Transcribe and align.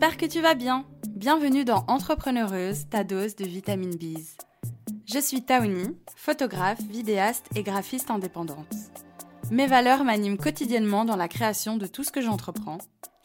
J'espère 0.00 0.16
que 0.16 0.32
tu 0.32 0.40
vas 0.40 0.54
bien. 0.54 0.86
Bienvenue 1.10 1.66
dans 1.66 1.84
Entrepreneureuse, 1.86 2.88
ta 2.88 3.04
dose 3.04 3.36
de 3.36 3.44
vitamine 3.44 3.94
B. 3.96 4.16
Je 5.04 5.18
suis 5.18 5.42
Taoni, 5.42 5.94
photographe, 6.16 6.80
vidéaste 6.80 7.44
et 7.54 7.62
graphiste 7.62 8.10
indépendante. 8.10 8.74
Mes 9.50 9.66
valeurs 9.66 10.04
m'animent 10.04 10.38
quotidiennement 10.38 11.04
dans 11.04 11.16
la 11.16 11.28
création 11.28 11.76
de 11.76 11.86
tout 11.86 12.02
ce 12.02 12.12
que 12.12 12.22
j'entreprends. 12.22 12.78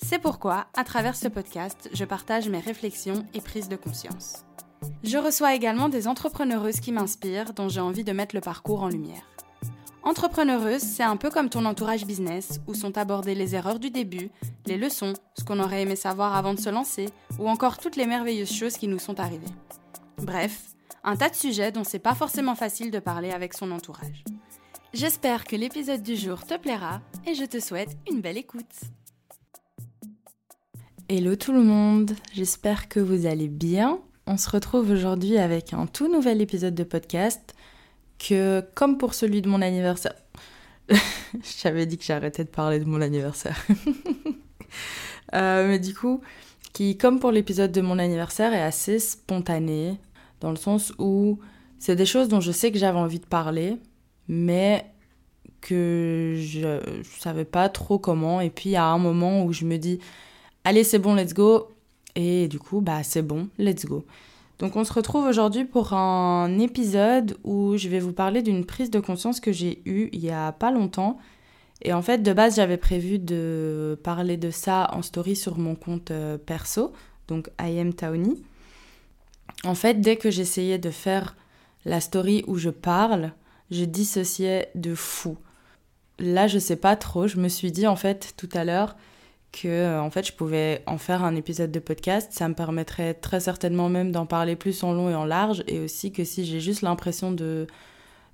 C'est 0.04 0.20
pourquoi, 0.20 0.68
à 0.76 0.84
travers 0.84 1.16
ce 1.16 1.30
podcast, 1.30 1.90
je 1.94 2.04
partage 2.04 2.50
mes 2.50 2.60
réflexions 2.60 3.26
et 3.34 3.40
prises 3.40 3.70
de 3.70 3.78
conscience. 3.78 4.44
Je 5.02 5.18
reçois 5.18 5.56
également 5.56 5.88
des 5.88 6.10
entrepreneureuses 6.10 6.82
qui 6.82 6.92
m'inspirent, 6.92 7.54
dont 7.54 7.70
j'ai 7.70 7.80
envie 7.80 8.04
de 8.04 8.12
mettre 8.12 8.36
le 8.36 8.42
parcours 8.42 8.84
en 8.84 8.90
lumière. 8.90 9.35
Entrepreneureuse, 10.06 10.84
c'est 10.84 11.02
un 11.02 11.18
peu 11.18 11.32
comme 11.32 11.50
ton 11.50 11.66
entourage 11.66 12.06
business, 12.06 12.60
où 12.68 12.76
sont 12.76 12.96
abordées 12.96 13.34
les 13.34 13.56
erreurs 13.56 13.80
du 13.80 13.90
début, 13.90 14.30
les 14.68 14.78
leçons, 14.78 15.14
ce 15.36 15.44
qu'on 15.44 15.60
aurait 15.60 15.82
aimé 15.82 15.96
savoir 15.96 16.36
avant 16.36 16.54
de 16.54 16.60
se 16.60 16.70
lancer, 16.70 17.08
ou 17.40 17.50
encore 17.50 17.80
toutes 17.80 17.96
les 17.96 18.06
merveilleuses 18.06 18.54
choses 18.54 18.78
qui 18.78 18.88
nous 18.88 19.00
sont 19.00 19.20
arrivées. 19.20 19.48
Bref, 20.20 20.62
un 21.04 21.16
tas 21.16 21.30
de 21.30 21.36
sujets 21.36 21.72
dont 21.72 21.84
c'est 21.84 21.98
pas 21.98 22.14
forcément 22.14 22.54
facile 22.54 22.92
de 22.92 23.00
parler 23.00 23.32
avec 23.32 23.56
son 23.56 23.72
entourage. 23.72 24.24
J'espère 24.94 25.44
que 25.44 25.56
l'épisode 25.56 26.04
du 26.04 26.16
jour 26.16 26.46
te 26.46 26.56
plaira 26.56 27.02
et 27.26 27.34
je 27.34 27.46
te 27.46 27.60
souhaite 27.60 27.98
une 28.08 28.22
belle 28.22 28.38
écoute. 28.38 28.64
Hello 31.10 31.36
tout 31.36 31.52
le 31.52 31.64
monde, 31.64 32.12
j'espère 32.32 32.90
que 32.90 33.00
vous 33.00 33.26
allez 33.26 33.48
bien. 33.48 34.00
On 34.28 34.38
se 34.38 34.52
retrouve 34.52 34.92
aujourd'hui 34.92 35.40
avec 35.40 35.74
un 35.74 35.88
tout 35.88 36.12
nouvel 36.14 36.42
épisode 36.42 36.76
de 36.76 36.84
podcast 36.84 37.56
que, 38.20 38.64
comme 38.74 38.98
pour 38.98 39.14
celui 39.14 39.42
de 39.42 39.50
mon 39.50 39.62
anniversaire, 39.62 40.16
j'avais 41.62 41.86
dit 41.86 41.98
que 41.98 42.04
j'arrêtais 42.04 42.44
de 42.44 42.50
parler 42.50 42.80
de 42.80 42.86
mon 42.86 43.02
anniversaire. 43.02 43.66
Euh, 45.34 45.68
mais 45.68 45.80
du 45.80 45.94
coup, 45.94 46.22
qui, 46.72 46.98
comme 46.98 47.20
pour 47.20 47.32
l'épisode 47.32 47.72
de 47.72 47.82
mon 47.82 47.98
anniversaire, 48.00 48.54
est 48.54 48.62
assez 48.62 49.00
spontané, 49.00 50.00
dans 50.40 50.52
le 50.52 50.56
sens 50.56 50.94
où 51.00 51.40
c'est 51.80 51.96
des 51.96 52.06
choses 52.06 52.28
dont 52.28 52.40
je 52.40 52.52
sais 52.52 52.72
que 52.72 52.78
j'avais 52.78 53.00
envie 53.00 53.20
de 53.20 53.26
parler, 53.26 53.78
mais 54.28 54.86
que 55.62 56.36
je, 56.38 56.80
je 57.02 57.20
savais 57.20 57.44
pas 57.44 57.70
trop 57.70 57.98
comment. 57.98 58.40
Et 58.40 58.50
puis, 58.50 58.70
il 58.70 58.74
y 58.74 58.78
a 58.78 58.86
un 58.86 59.00
moment 59.00 59.44
où 59.44 59.52
je 59.52 59.66
me 59.66 59.78
dis, 59.78 60.00
allez, 60.64 60.84
c'est 60.84 61.00
bon, 61.00 61.16
let's 61.16 61.34
go. 61.34 61.70
Et 62.16 62.48
du 62.48 62.60
coup, 62.60 62.82
bah, 62.82 63.04
c'est 63.04 63.24
bon, 63.24 63.50
let's 63.58 63.86
go. 63.86 64.06
Donc 64.60 64.76
on 64.76 64.84
se 64.84 64.94
retrouve 64.94 65.26
aujourd'hui 65.26 65.66
pour 65.66 65.94
un 65.94 66.60
épisode 66.60 67.38
où 67.44 67.76
je 67.78 67.90
vais 67.90 68.00
vous 68.00 68.14
parler 68.14 68.42
d'une 68.42 68.66
prise 68.66 68.90
de 68.90 69.00
conscience 69.00 69.40
que 69.40 69.52
j'ai 69.52 69.82
eue 69.86 70.10
il 70.14 70.24
y 70.24 70.32
a 70.32 70.52
pas 70.54 70.72
longtemps. 70.72 71.18
Et 71.82 71.92
en 71.94 72.02
fait, 72.02 72.20
de 72.20 72.32
base, 72.32 72.56
j'avais 72.56 72.78
prévu 72.78 73.20
de 73.20 74.00
parler 74.04 74.38
de 74.38 74.50
ça 74.50 74.90
en 74.94 75.02
story 75.02 75.36
sur 75.36 75.58
mon 75.58 75.76
compte 75.76 76.12
euh, 76.12 76.38
perso, 76.38 76.94
donc 77.28 77.50
I 77.60 77.80
am 77.80 77.94
Taoni. 77.94 78.44
En 79.66 79.76
fait, 79.76 80.00
dès 80.00 80.16
que 80.16 80.32
j'essayais 80.32 80.78
de 80.78 80.90
faire 80.90 81.36
la 81.84 82.00
story 82.00 82.44
où 82.48 82.58
je 82.58 82.70
parle, 82.70 83.34
je 83.72 83.84
dissociais 83.84 84.70
de 84.76 84.96
fou. 84.96 85.38
Là, 86.18 86.48
je 86.48 86.60
sais 86.60 86.78
pas 86.78 86.96
trop, 86.96 87.28
je 87.28 87.38
me 87.38 87.50
suis 87.50 87.72
dit 87.72 87.88
en 87.88 87.98
fait 87.98 88.34
tout 88.38 88.50
à 88.54 88.64
l'heure, 88.64 88.96
que 89.56 89.68
euh, 89.68 90.02
en 90.02 90.10
fait 90.10 90.28
je 90.28 90.34
pouvais 90.34 90.84
en 90.86 90.98
faire 90.98 91.24
un 91.24 91.36
épisode 91.36 91.72
de 91.72 91.80
podcast. 91.80 92.32
Ça 92.32 92.48
me 92.48 92.54
permettrait 92.54 93.14
très 93.14 93.40
certainement 93.40 93.90
même 93.90 94.12
d'en 94.12 94.26
parler 94.26 94.56
plus 94.56 94.84
en 94.84 94.94
long 94.94 95.10
et 95.10 95.16
en 95.16 95.26
large 95.26 95.64
et 95.68 95.80
aussi 95.80 96.12
que 96.12 96.24
si 96.24 96.46
j'ai 96.46 96.60
juste 96.60 96.82
l'impression 96.82 97.32
de, 97.32 97.68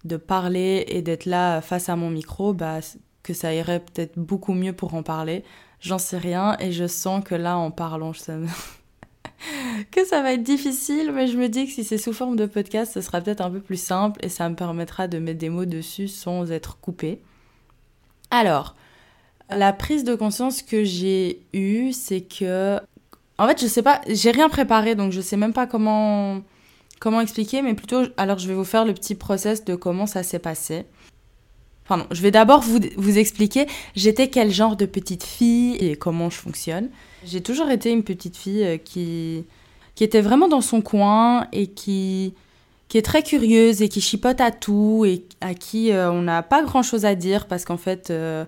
de 0.03 0.17
parler 0.17 0.85
et 0.87 1.01
d'être 1.01 1.25
là 1.25 1.61
face 1.61 1.89
à 1.89 1.95
mon 1.95 2.09
micro, 2.09 2.53
bah, 2.53 2.79
que 3.23 3.33
ça 3.33 3.53
irait 3.53 3.79
peut-être 3.79 4.17
beaucoup 4.17 4.53
mieux 4.53 4.73
pour 4.73 4.95
en 4.95 5.03
parler. 5.03 5.43
J'en 5.79 5.99
sais 5.99 6.17
rien 6.17 6.57
et 6.59 6.71
je 6.71 6.87
sens 6.87 7.23
que 7.23 7.35
là 7.35 7.57
en 7.57 7.71
parlant, 7.71 8.11
que 9.91 10.05
ça 10.05 10.21
va 10.21 10.33
être 10.33 10.43
difficile, 10.43 11.11
mais 11.13 11.27
je 11.27 11.37
me 11.37 11.49
dis 11.49 11.65
que 11.65 11.71
si 11.71 11.83
c'est 11.83 11.97
sous 11.97 12.13
forme 12.13 12.35
de 12.35 12.45
podcast, 12.45 12.93
ce 12.93 13.01
sera 13.01 13.21
peut-être 13.21 13.41
un 13.41 13.51
peu 13.51 13.61
plus 13.61 13.81
simple 13.81 14.19
et 14.23 14.29
ça 14.29 14.49
me 14.49 14.55
permettra 14.55 15.07
de 15.07 15.19
mettre 15.19 15.39
des 15.39 15.49
mots 15.49 15.65
dessus 15.65 16.07
sans 16.07 16.51
être 16.51 16.79
coupé. 16.79 17.21
Alors, 18.29 18.75
la 19.55 19.73
prise 19.73 20.03
de 20.03 20.15
conscience 20.15 20.61
que 20.61 20.83
j'ai 20.83 21.41
eue, 21.53 21.91
c'est 21.91 22.21
que. 22.21 22.79
En 23.37 23.47
fait, 23.47 23.59
je 23.59 23.67
sais 23.67 23.81
pas, 23.81 24.01
j'ai 24.07 24.31
rien 24.31 24.49
préparé, 24.49 24.95
donc 24.95 25.11
je 25.11 25.21
sais 25.21 25.37
même 25.37 25.53
pas 25.53 25.65
comment, 25.65 26.41
comment 26.99 27.21
expliquer, 27.21 27.61
mais 27.61 27.73
plutôt. 27.73 28.03
Alors, 28.17 28.37
je 28.39 28.47
vais 28.47 28.53
vous 28.53 28.63
faire 28.63 28.85
le 28.85 28.93
petit 28.93 29.15
process 29.15 29.65
de 29.65 29.75
comment 29.75 30.05
ça 30.05 30.23
s'est 30.23 30.39
passé. 30.39 30.85
Pardon, 31.87 32.05
je 32.11 32.21
vais 32.21 32.31
d'abord 32.31 32.61
vous, 32.61 32.79
vous 32.95 33.17
expliquer 33.17 33.65
j'étais 33.95 34.29
quel 34.29 34.51
genre 34.51 34.77
de 34.77 34.85
petite 34.85 35.23
fille 35.23 35.75
et 35.75 35.95
comment 35.95 36.29
je 36.29 36.37
fonctionne. 36.37 36.89
J'ai 37.25 37.41
toujours 37.41 37.69
été 37.69 37.91
une 37.91 38.03
petite 38.03 38.37
fille 38.37 38.63
euh, 38.63 38.77
qui, 38.77 39.43
qui 39.95 40.03
était 40.03 40.21
vraiment 40.21 40.47
dans 40.47 40.61
son 40.61 40.81
coin 40.81 41.47
et 41.51 41.67
qui, 41.67 42.33
qui 42.87 42.97
est 42.97 43.01
très 43.01 43.23
curieuse 43.23 43.81
et 43.81 43.89
qui 43.89 43.99
chipote 43.99 44.39
à 44.39 44.51
tout 44.51 45.03
et 45.05 45.25
à 45.41 45.53
qui 45.53 45.91
euh, 45.91 46.11
on 46.11 46.21
n'a 46.21 46.43
pas 46.43 46.63
grand 46.63 46.83
chose 46.83 47.03
à 47.03 47.15
dire 47.15 47.47
parce 47.47 47.65
qu'en 47.65 47.77
fait. 47.77 48.09
Euh, 48.09 48.45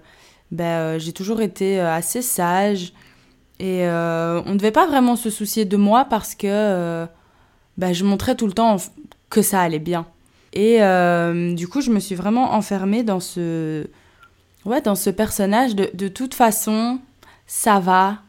ben, 0.54 0.66
euh, 0.66 1.00
j'ai 1.00 1.14
toujours 1.14 1.42
été 1.42 1.82
euh, 1.82 1.92
assez 1.92 2.22
sage. 2.22 2.94
Et 3.60 3.88
euh, 3.88 4.42
on 4.46 4.52
ne 4.52 4.58
devait 4.58 4.72
pas 4.72 4.86
vraiment 4.86 5.16
se 5.16 5.30
soucier 5.30 5.66
de 5.66 5.78
moi 5.78 6.06
parce 6.06 6.36
que 6.36 7.08
ben, 7.78 7.94
je 7.94 8.04
montrais 8.04 8.36
tout 8.36 8.48
le 8.48 8.54
temps 8.54 8.78
que 9.30 9.42
ça 9.42 9.62
allait 9.62 9.80
bien. 9.80 10.06
Et 10.54 10.80
du 11.56 11.68
coup, 11.68 11.82
je 11.82 11.90
me 11.90 12.00
suis 12.00 12.16
vraiment 12.16 12.54
enfermée 12.54 13.04
dans 13.04 13.20
ce, 13.20 13.88
ouais, 14.66 14.82
dans 14.82 14.96
ce 14.96 15.10
personnage 15.10 15.76
de, 15.76 15.90
de 15.94 16.08
toute 16.08 16.34
façon, 16.34 17.00
ça 17.48 17.80
va, 17.80 18.20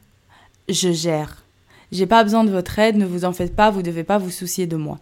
je 0.69 0.93
gère. 0.93 1.43
J'ai 1.91 2.07
pas 2.07 2.23
besoin 2.23 2.45
de 2.45 2.51
votre 2.51 2.79
aide, 2.79 2.97
ne 2.97 3.07
vous 3.07 3.25
en 3.25 3.33
faites 3.33 3.57
pas, 3.57 3.71
vous 3.71 3.83
devez 3.83 4.05
pas 4.05 4.19
vous 4.19 4.31
soucier 4.31 4.67
de 4.67 4.77
moi. 4.77 4.99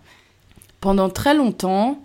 Pendant 0.81 1.11
très 1.11 1.34
longtemps, 1.34 2.03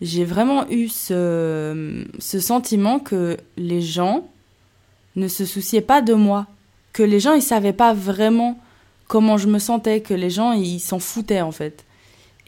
j'ai 0.00 0.24
vraiment 0.24 0.68
eu 0.68 0.88
ce, 0.88 2.04
ce 2.18 2.40
sentiment 2.40 2.98
que 2.98 3.38
les 3.56 3.80
gens 3.80 4.28
ne 5.16 5.28
se 5.28 5.44
souciaient 5.44 5.80
pas 5.80 6.02
de 6.02 6.14
moi, 6.14 6.46
que 6.92 7.02
les 7.02 7.20
gens 7.20 7.34
ils 7.34 7.42
savaient 7.42 7.72
pas 7.72 7.92
vraiment 7.92 8.58
comment 9.08 9.38
je 9.38 9.48
me 9.48 9.58
sentais, 9.58 10.00
que 10.00 10.14
les 10.14 10.30
gens 10.30 10.52
ils 10.52 10.80
s'en 10.80 10.98
foutaient 10.98 11.40
en 11.40 11.52
fait. 11.52 11.84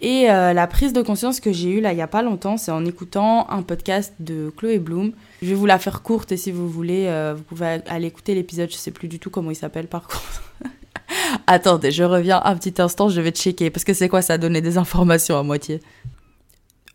Et 0.01 0.31
euh, 0.31 0.53
la 0.53 0.69
prise 0.69 0.93
de 0.93 1.03
conscience 1.03 1.41
que 1.41 1.53
j'ai 1.53 1.71
eue 1.71 1.81
là 1.81 1.93
il 1.93 1.99
y 1.99 2.03
a 2.03 2.07
pas 2.07 2.23
longtemps, 2.23 2.57
c'est 2.57 2.71
en 2.71 2.85
écoutant 2.85 3.51
un 3.51 3.63
podcast 3.63 4.15
de 4.21 4.53
Chloé 4.57 4.79
Bloom. 4.79 5.13
Je 5.43 5.49
vais 5.49 5.55
vous 5.55 5.67
la 5.67 5.79
faire 5.79 6.03
courte 6.03 6.31
et 6.31 6.37
si 6.37 6.53
vous 6.53 6.69
voulez, 6.69 7.07
euh, 7.09 7.35
vous 7.37 7.43
pouvez 7.43 7.81
aller 7.89 8.07
écouter 8.07 8.35
l'épisode. 8.35 8.71
Je 8.71 8.77
sais 8.77 8.93
plus 8.93 9.09
du 9.09 9.19
tout 9.19 9.31
comment 9.31 9.51
il 9.51 9.57
s'appelle 9.57 9.89
par 9.89 10.07
contre. 10.07 10.43
Attendez, 11.47 11.91
je 11.91 12.05
reviens 12.05 12.41
un 12.45 12.55
petit 12.57 12.81
instant, 12.81 13.09
je 13.09 13.21
vais 13.21 13.33
checker 13.33 13.71
parce 13.71 13.85
que 13.85 13.93
c'est 13.93 14.09
quoi 14.09 14.23
ça 14.23 14.39
donner 14.39 14.61
des 14.61 14.79
informations 14.79 15.37
à 15.37 15.43
moitié. 15.43 15.81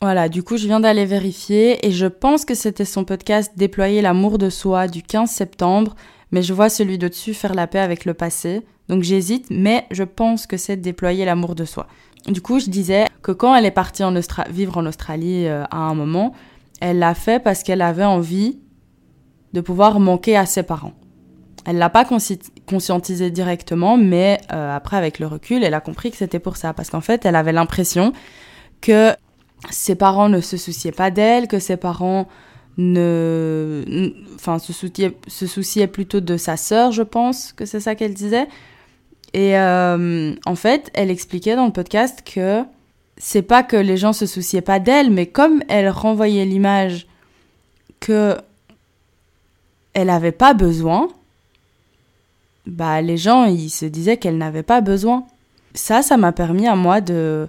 Voilà, 0.03 0.27
du 0.27 0.43
coup, 0.43 0.57
je 0.57 0.67
viens 0.67 0.81
d'aller 0.81 1.05
vérifier 1.05 1.87
et 1.87 1.91
je 1.93 2.07
pense 2.07 2.43
que 2.43 2.55
c'était 2.55 2.83
son 2.83 3.05
podcast 3.05 3.53
Déployer 3.55 4.01
l'amour 4.01 4.37
de 4.37 4.49
soi 4.49 4.89
du 4.89 5.01
15 5.01 5.31
septembre, 5.31 5.95
mais 6.31 6.41
je 6.41 6.53
vois 6.53 6.67
celui 6.67 6.97
de 6.97 7.07
dessus 7.07 7.33
faire 7.33 7.53
la 7.53 7.67
paix 7.67 7.79
avec 7.79 8.03
le 8.03 8.13
passé. 8.13 8.63
Donc 8.89 9.03
j'hésite, 9.03 9.45
mais 9.49 9.85
je 9.91 10.03
pense 10.03 10.45
que 10.45 10.57
c'est 10.57 10.75
Déployer 10.75 11.23
l'amour 11.23 11.55
de 11.55 11.63
soi. 11.63 11.87
Du 12.27 12.41
coup, 12.41 12.59
je 12.59 12.69
disais 12.69 13.05
que 13.21 13.31
quand 13.31 13.55
elle 13.55 13.65
est 13.65 13.71
partie 13.71 14.03
vivre 14.49 14.77
en 14.77 14.85
Australie 14.87 15.47
euh, 15.47 15.63
à 15.71 15.77
un 15.77 15.95
moment, 15.95 16.33
elle 16.81 16.99
l'a 16.99 17.13
fait 17.13 17.41
parce 17.41 17.63
qu'elle 17.63 17.81
avait 17.81 18.03
envie 18.03 18.59
de 19.53 19.61
pouvoir 19.61 20.01
manquer 20.01 20.35
à 20.35 20.45
ses 20.45 20.63
parents. 20.63 20.95
Elle 21.65 21.77
l'a 21.77 21.89
pas 21.89 22.05
conscientisé 22.67 23.31
directement, 23.31 23.95
mais 23.95 24.41
euh, 24.51 24.75
après, 24.75 24.97
avec 24.97 25.19
le 25.19 25.27
recul, 25.27 25.63
elle 25.63 25.73
a 25.73 25.79
compris 25.79 26.11
que 26.11 26.17
c'était 26.17 26.39
pour 26.39 26.57
ça. 26.57 26.73
Parce 26.73 26.89
qu'en 26.89 26.99
fait, 26.99 27.25
elle 27.25 27.37
avait 27.37 27.53
l'impression 27.53 28.11
que 28.81 29.15
ses 29.69 29.95
parents 29.95 30.29
ne 30.29 30.41
se 30.41 30.57
souciaient 30.57 30.91
pas 30.91 31.11
d'elle, 31.11 31.47
que 31.47 31.59
ses 31.59 31.77
parents 31.77 32.27
ne, 32.77 34.11
enfin, 34.35 34.59
se 34.59 34.73
souciaient, 34.73 35.17
se 35.27 35.47
souciaient 35.47 35.87
plutôt 35.87 36.19
de 36.19 36.37
sa 36.37 36.57
sœur, 36.57 36.91
je 36.91 37.03
pense 37.03 37.53
que 37.53 37.65
c'est 37.65 37.79
ça 37.79 37.95
qu'elle 37.95 38.13
disait. 38.13 38.47
Et 39.33 39.57
euh, 39.57 40.33
en 40.45 40.55
fait, 40.55 40.91
elle 40.93 41.09
expliquait 41.09 41.55
dans 41.55 41.65
le 41.65 41.71
podcast 41.71 42.23
que 42.25 42.63
c'est 43.17 43.41
pas 43.41 43.63
que 43.63 43.77
les 43.77 43.97
gens 43.97 44.13
se 44.13 44.25
souciaient 44.25 44.61
pas 44.61 44.79
d'elle, 44.79 45.09
mais 45.09 45.27
comme 45.27 45.63
elle 45.69 45.89
renvoyait 45.89 46.45
l'image 46.45 47.07
que 47.99 48.37
elle 49.93 50.09
avait 50.09 50.31
pas 50.31 50.53
besoin, 50.53 51.07
bah 52.65 53.01
les 53.01 53.17
gens 53.17 53.45
ils 53.45 53.69
se 53.69 53.85
disaient 53.85 54.17
qu'elle 54.17 54.37
n'avait 54.37 54.63
pas 54.63 54.81
besoin. 54.81 55.25
Ça, 55.75 56.01
ça 56.01 56.17
m'a 56.17 56.31
permis 56.31 56.67
à 56.67 56.75
moi 56.75 57.01
de 57.01 57.47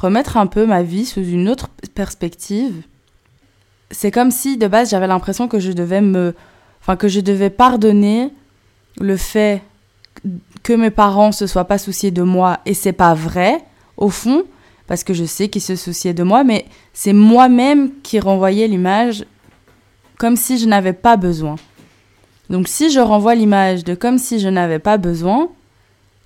remettre 0.00 0.36
un 0.36 0.46
peu 0.46 0.66
ma 0.66 0.82
vie 0.82 1.06
sous 1.06 1.22
une 1.22 1.48
autre 1.48 1.68
perspective. 1.94 2.82
C'est 3.90 4.10
comme 4.10 4.30
si 4.30 4.56
de 4.56 4.66
base 4.66 4.90
j'avais 4.90 5.06
l'impression 5.06 5.48
que 5.48 5.58
je 5.58 5.72
devais 5.72 6.00
me 6.00 6.34
enfin 6.80 6.96
que 6.96 7.08
je 7.08 7.20
devais 7.20 7.50
pardonner 7.50 8.32
le 8.98 9.16
fait 9.16 9.62
que 10.62 10.72
mes 10.72 10.90
parents 10.90 11.32
se 11.32 11.46
soient 11.46 11.64
pas 11.64 11.78
souciés 11.78 12.10
de 12.10 12.22
moi 12.22 12.60
et 12.66 12.74
c'est 12.74 12.92
pas 12.92 13.14
vrai 13.14 13.58
au 13.96 14.08
fond 14.08 14.44
parce 14.86 15.04
que 15.04 15.14
je 15.14 15.24
sais 15.24 15.48
qu'ils 15.48 15.62
se 15.62 15.76
souciaient 15.76 16.14
de 16.14 16.22
moi 16.22 16.44
mais 16.44 16.66
c'est 16.92 17.12
moi-même 17.12 17.90
qui 18.02 18.20
renvoyais 18.20 18.68
l'image 18.68 19.24
comme 20.18 20.36
si 20.36 20.58
je 20.58 20.66
n'avais 20.66 20.92
pas 20.92 21.16
besoin. 21.16 21.56
Donc 22.48 22.68
si 22.68 22.90
je 22.90 23.00
renvoie 23.00 23.34
l'image 23.34 23.84
de 23.84 23.94
comme 23.94 24.18
si 24.18 24.38
je 24.40 24.48
n'avais 24.48 24.78
pas 24.78 24.98
besoin, 24.98 25.48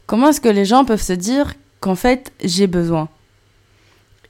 Comment 0.06 0.28
est-ce 0.28 0.40
que 0.40 0.48
les 0.48 0.64
gens 0.64 0.84
peuvent 0.84 1.02
se 1.02 1.14
dire 1.14 1.54
qu'en 1.80 1.94
fait 1.94 2.32
j'ai 2.42 2.66
besoin? 2.66 3.08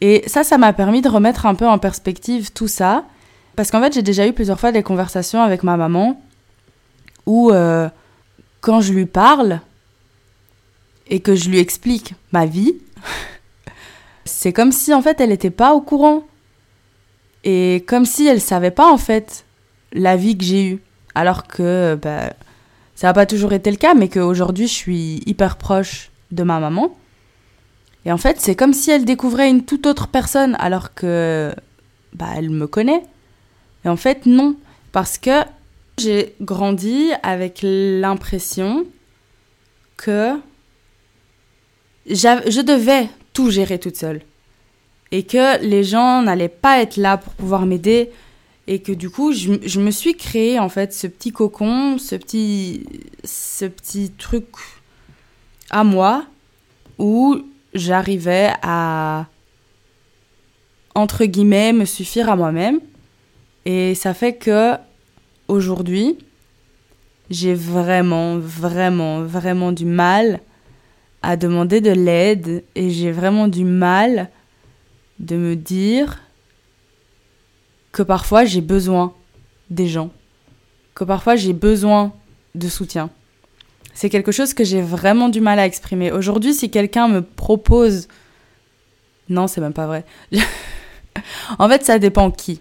Et 0.00 0.23
ça, 0.26 0.44
ça 0.44 0.58
m'a 0.58 0.73
permis 0.73 1.02
de 1.02 1.08
remettre 1.08 1.46
un 1.46 1.55
peu 1.55 1.67
en 1.67 1.79
perspective 1.79 2.52
tout 2.52 2.69
ça. 2.69 3.05
Parce 3.56 3.70
qu'en 3.70 3.81
fait, 3.81 3.94
j'ai 3.94 4.02
déjà 4.02 4.26
eu 4.26 4.32
plusieurs 4.32 4.58
fois 4.58 4.73
des 4.73 4.82
conversations 4.82 5.43
avec 5.43 5.62
ma 5.62 5.76
maman 5.76 6.20
où 7.26 7.50
euh, 7.50 7.88
quand 8.61 8.81
je 8.81 8.93
lui 8.93 9.06
parle 9.06 9.61
et 11.08 11.20
que 11.20 11.35
je 11.35 11.49
lui 11.49 11.58
explique 11.58 12.14
ma 12.32 12.46
vie, 12.46 12.76
c'est 14.25 14.52
comme 14.52 14.73
si 14.73 14.93
en 14.93 15.02
fait 15.02 15.20
elle 15.20 15.31
n'était 15.31 15.50
pas 15.50 15.75
au 15.75 15.81
courant. 15.81 16.25
Et 17.44 17.85
comme 17.87 18.06
si 18.06 18.26
elle 18.26 18.41
savait 18.41 18.70
pas 18.70 18.91
en 18.91 18.96
fait 18.96 19.44
la 19.93 20.17
vie 20.17 20.37
que 20.37 20.44
j'ai 20.44 20.64
eue. 20.64 20.82
Alors 21.14 21.46
que 21.46 21.99
bah, 22.00 22.32
ça 22.94 23.08
n'a 23.08 23.12
pas 23.12 23.26
toujours 23.26 23.52
été 23.52 23.70
le 23.70 23.76
cas, 23.76 23.94
mais 23.94 24.08
qu'aujourd'hui 24.08 24.67
je 24.67 24.73
suis 24.73 25.23
hyper 25.26 25.56
proche 25.56 26.11
de 26.32 26.43
ma 26.43 26.58
maman. 26.58 26.94
Et 28.06 28.12
en 28.12 28.19
fait, 28.19 28.41
c'est 28.41 28.55
comme 28.55 28.75
si 28.75 28.91
elle 28.91 29.05
découvrait 29.05 29.49
une 29.49 29.65
toute 29.65 29.87
autre 29.87 30.09
personne, 30.09 30.56
alors 30.59 30.95
que 30.95 31.55
bah, 32.12 32.29
elle 32.37 32.51
me 32.51 32.67
connaît. 32.67 33.03
Et 33.85 33.89
en 33.89 33.97
fait, 33.97 34.27
non. 34.27 34.56
Parce 34.93 35.19
que 35.19 35.43
j'ai 35.99 36.35
grandi 36.41 37.11
avec 37.23 37.61
l'impression 37.62 38.87
que 39.97 40.35
je 42.06 42.61
devais 42.61 43.09
tout 43.33 43.51
gérer 43.51 43.79
toute 43.79 43.97
seule. 43.97 44.21
Et 45.11 45.25
que 45.25 45.62
les 45.62 45.85
gens 45.85 46.23
n'allaient 46.23 46.49
pas 46.49 46.81
être 46.81 46.97
là 46.97 47.17
pour 47.17 47.33
pouvoir 47.35 47.67
m'aider. 47.67 48.11
Et 48.67 48.81
que 48.81 48.93
du 48.93 49.11
coup, 49.11 49.33
je, 49.33 49.55
je, 49.62 49.81
me 49.81 49.91
suis 49.91 50.17
créé 50.17 50.59
en 50.59 50.69
fait 50.69 50.93
ce 50.93 51.06
petit 51.06 51.33
cocon, 51.33 51.99
ce 51.99 52.15
petit, 52.17 52.87
ce 53.23 53.67
petit 53.67 54.11
truc 54.11 54.47
à 55.71 55.85
moi 55.85 56.25
où 56.99 57.43
j'arrivais 57.75 58.50
à, 58.62 59.26
entre 60.94 61.25
guillemets, 61.25 61.73
me 61.73 61.85
suffire 61.85 62.31
à 62.31 62.37
moi-même. 62.37 62.81
Et 63.65 63.94
ça 63.94 64.15
fait 64.15 64.35
que 64.35 64.75
aujourd'hui, 65.49 66.19
j'ai 67.31 67.55
vraiment, 67.55 68.38
vraiment, 68.38 69.23
vraiment 69.23 69.73
du 69.73 69.87
mal 69.87 70.41
à 71.23 71.37
demander 71.37 71.81
de 71.81 71.91
l'aide 71.91 72.65
et 72.75 72.91
j'ai 72.91 73.11
vraiment 73.11 73.49
du 73.49 73.65
mal 73.65 74.29
de 75.19 75.37
me 75.37 75.56
dire 75.56 76.20
que 77.93 78.03
parfois 78.03 78.44
j'ai 78.44 78.61
besoin 78.61 79.15
des 79.70 79.87
gens, 79.87 80.11
que 80.94 81.05
parfois 81.05 81.37
j'ai 81.37 81.53
besoin 81.55 82.12
de 82.55 82.69
soutien. 82.69 83.11
C'est 83.94 84.11
quelque 84.11 84.32
chose 84.32 84.52
que 84.52 84.64
j'ai 84.64 84.82
vraiment 84.82 85.29
du 85.29 85.41
mal 85.41 85.58
à 85.58 85.67
exprimer. 85.67 86.12
Aujourd'hui, 86.12 86.52
si 86.52 86.70
quelqu'un 86.70 87.08
me 87.08 87.23
propose... 87.23 88.08
Non, 89.29 89.46
c'est 89.46 89.61
même 89.61 89.73
pas 89.73 89.87
vrai. 89.87 90.05
en 91.58 91.69
fait, 91.69 91.85
ça 91.85 91.99
dépend 91.99 92.31
qui. 92.31 92.61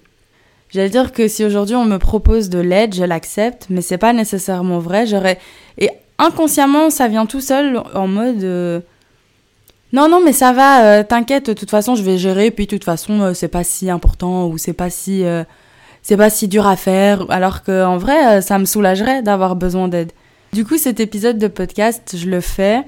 J'allais 0.73 0.89
dire 0.89 1.11
que 1.11 1.27
si 1.27 1.45
aujourd'hui 1.45 1.75
on 1.75 1.85
me 1.85 1.99
propose 1.99 2.49
de 2.49 2.57
l'aide, 2.57 2.95
je 2.95 3.03
l'accepte, 3.03 3.67
mais 3.69 3.81
c'est 3.81 3.99
pas 3.99 4.11
nécessairement 4.11 4.79
vrai. 4.79 5.05
J'aurais 5.05 5.37
et 5.77 5.91
inconsciemment, 6.17 6.89
ça 6.89 7.07
vient 7.07 7.27
tout 7.27 7.41
seul 7.41 7.79
en 7.93 8.07
mode 8.07 8.43
euh, 8.43 8.79
non 9.91 10.09
non 10.09 10.19
mais 10.25 10.33
ça 10.33 10.51
va, 10.51 10.83
euh, 10.83 11.03
t'inquiète, 11.03 11.45
de 11.45 11.53
toute 11.53 11.69
façon 11.69 11.93
je 11.93 12.01
vais 12.01 12.17
gérer. 12.17 12.49
Puis 12.49 12.65
de 12.65 12.71
toute 12.71 12.85
façon 12.85 13.21
euh, 13.21 13.33
c'est 13.35 13.49
pas 13.49 13.63
si 13.63 13.91
important 13.91 14.47
ou 14.47 14.57
c'est 14.57 14.73
pas 14.73 14.89
si 14.89 15.23
c'est 16.01 16.17
pas 16.17 16.31
si 16.31 16.47
dur 16.47 16.65
à 16.65 16.75
faire. 16.75 17.29
Alors 17.29 17.61
que 17.61 17.85
en 17.85 17.97
vrai, 17.97 18.41
ça 18.41 18.57
me 18.57 18.65
soulagerait 18.65 19.21
d'avoir 19.21 19.55
besoin 19.55 19.87
d'aide. 19.87 20.11
Du 20.53 20.65
coup, 20.65 20.77
cet 20.77 20.99
épisode 20.99 21.39
de 21.39 21.47
podcast, 21.47 22.15
je 22.15 22.29
le 22.29 22.39
fais 22.39 22.83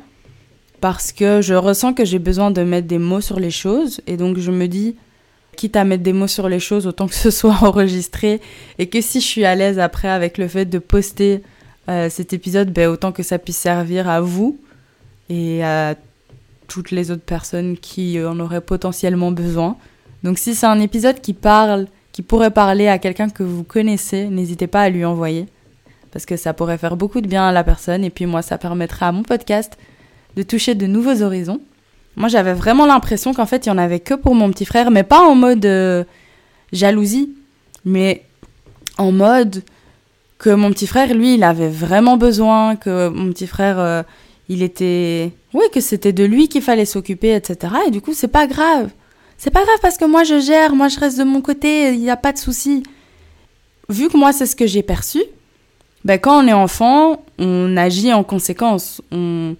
parce 0.82 1.12
que 1.12 1.42
je 1.42 1.56
ressens 1.56 1.94
que 1.96 2.06
j'ai 2.06 2.20
besoin 2.20 2.52
de 2.52 2.62
mettre 2.62 2.88
des 2.88 3.00
mots 3.00 3.22
sur 3.22 3.40
les 3.40 3.50
choses 3.50 4.02
et 4.06 4.18
donc 4.18 4.38
je 4.38 4.52
me 4.52 4.68
dis 4.68 4.96
quitte 5.56 5.76
à 5.76 5.84
mettre 5.84 6.04
des 6.04 6.14
mots 6.14 6.28
sur 6.28 6.48
les 6.48 6.60
choses, 6.60 6.86
autant 6.86 7.08
que 7.08 7.16
ce 7.16 7.32
soit 7.32 7.64
enregistré. 7.64 8.40
Et 8.78 8.88
que 8.88 9.02
si 9.02 9.20
je 9.20 9.26
suis 9.26 9.46
à 9.46 9.56
l'aise 9.56 9.80
après 9.80 10.10
avec 10.10 10.38
le 10.38 10.48
fait 10.48 10.66
de 10.66 10.78
poster 10.78 11.42
euh, 11.90 12.08
cet 12.12 12.34
épisode, 12.34 12.72
ben, 12.72 12.88
autant 12.88 13.12
que 13.12 13.24
ça 13.24 13.40
puisse 13.40 13.58
servir 13.58 14.08
à 14.08 14.22
vous 14.22 14.60
et 15.30 15.64
à 15.64 15.96
toutes 16.68 16.92
les 16.92 17.10
autres 17.10 17.26
personnes 17.26 17.78
qui 17.78 18.24
en 18.24 18.40
auraient 18.40 18.62
potentiellement 18.62 19.32
besoin. 19.32 19.76
Donc 20.22 20.38
si 20.38 20.54
c'est 20.54 20.68
un 20.68 20.80
épisode 20.80 21.20
qui 21.20 21.34
parle, 21.34 21.88
qui 22.12 22.22
pourrait 22.22 22.52
parler 22.52 22.90
à 22.90 23.00
quelqu'un 23.00 23.30
que 23.30 23.42
vous 23.42 23.64
connaissez, 23.64 24.28
n'hésitez 24.28 24.68
pas 24.68 24.82
à 24.82 24.90
lui 24.90 25.04
envoyer. 25.04 25.48
Parce 26.16 26.26
que 26.26 26.38
ça 26.38 26.54
pourrait 26.54 26.78
faire 26.78 26.96
beaucoup 26.96 27.20
de 27.20 27.28
bien 27.28 27.46
à 27.46 27.52
la 27.52 27.66
personne. 27.66 28.06
Et 28.06 28.10
puis 28.10 28.26
moi, 28.26 28.42
ça 28.42 28.58
permettra 28.58 29.10
à 29.10 29.12
mon 29.12 29.24
podcast 29.24 29.78
de 30.38 30.44
toucher 30.44 30.74
de 30.74 30.88
nouveaux 30.88 31.22
horizons. 31.22 31.60
Moi, 32.16 32.30
j'avais 32.30 32.54
vraiment 32.54 32.86
l'impression 32.86 33.34
qu'en 33.34 33.46
fait, 33.46 33.66
il 33.66 33.70
y 33.70 33.72
en 33.74 33.78
avait 33.78 34.00
que 34.00 34.14
pour 34.14 34.34
mon 34.34 34.50
petit 34.50 34.64
frère, 34.64 34.92
mais 34.92 35.04
pas 35.04 35.20
en 35.20 35.36
mode 35.36 35.66
euh, 35.66 36.06
jalousie, 36.72 37.36
mais 37.84 38.24
en 38.98 39.12
mode 39.12 39.62
que 40.38 40.52
mon 40.52 40.72
petit 40.72 40.88
frère, 40.88 41.14
lui, 41.14 41.36
il 41.36 41.44
avait 41.44 41.68
vraiment 41.68 42.16
besoin, 42.16 42.78
que 42.78 43.10
mon 43.10 43.34
petit 43.34 43.46
frère, 43.46 43.78
euh, 43.78 44.02
il 44.48 44.64
était... 44.64 45.34
Oui, 45.54 45.66
que 45.74 45.82
c'était 45.82 46.14
de 46.14 46.24
lui 46.24 46.48
qu'il 46.48 46.62
fallait 46.62 46.86
s'occuper, 46.86 47.36
etc. 47.36 47.74
Et 47.88 47.92
du 47.92 48.00
coup, 48.00 48.14
c'est 48.14 48.30
pas 48.30 48.48
grave. 48.48 48.90
C'est 49.38 49.52
pas 49.52 49.66
grave 49.66 49.80
parce 49.82 49.98
que 49.98 50.06
moi, 50.06 50.24
je 50.24 50.40
gère, 50.40 50.76
moi, 50.76 50.88
je 50.88 50.98
reste 50.98 51.20
de 51.20 51.26
mon 51.26 51.42
côté, 51.42 51.94
il 51.94 52.00
n'y 52.00 52.10
a 52.10 52.16
pas 52.16 52.32
de 52.32 52.38
souci. 52.38 52.84
Vu 53.90 54.08
que 54.08 54.16
moi, 54.16 54.32
c'est 54.32 54.46
ce 54.46 54.56
que 54.56 54.66
j'ai 54.66 54.82
perçu, 54.82 55.22
ben, 56.06 56.20
quand 56.20 56.44
on 56.44 56.48
est 56.48 56.54
enfant, 56.54 57.24
on 57.40 57.76
agit 57.76 58.14
en 58.14 58.24
conséquence. 58.24 59.02
On 59.12 59.56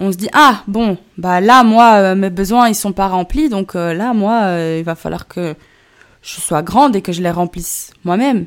on 0.00 0.12
se 0.12 0.16
dit 0.16 0.28
ah 0.32 0.62
bon 0.68 0.96
bah 1.16 1.40
là 1.40 1.64
moi 1.64 1.94
euh, 1.96 2.14
mes 2.14 2.30
besoins 2.30 2.68
ils 2.68 2.74
sont 2.74 2.92
pas 2.92 3.08
remplis 3.08 3.48
donc 3.48 3.74
euh, 3.74 3.92
là 3.92 4.14
moi 4.14 4.42
euh, 4.44 4.76
il 4.78 4.84
va 4.84 4.94
falloir 4.94 5.26
que 5.26 5.54
je 6.22 6.40
sois 6.40 6.62
grande 6.62 6.94
et 6.94 7.02
que 7.02 7.12
je 7.12 7.22
les 7.22 7.30
remplisse 7.30 7.92
moi-même. 8.04 8.46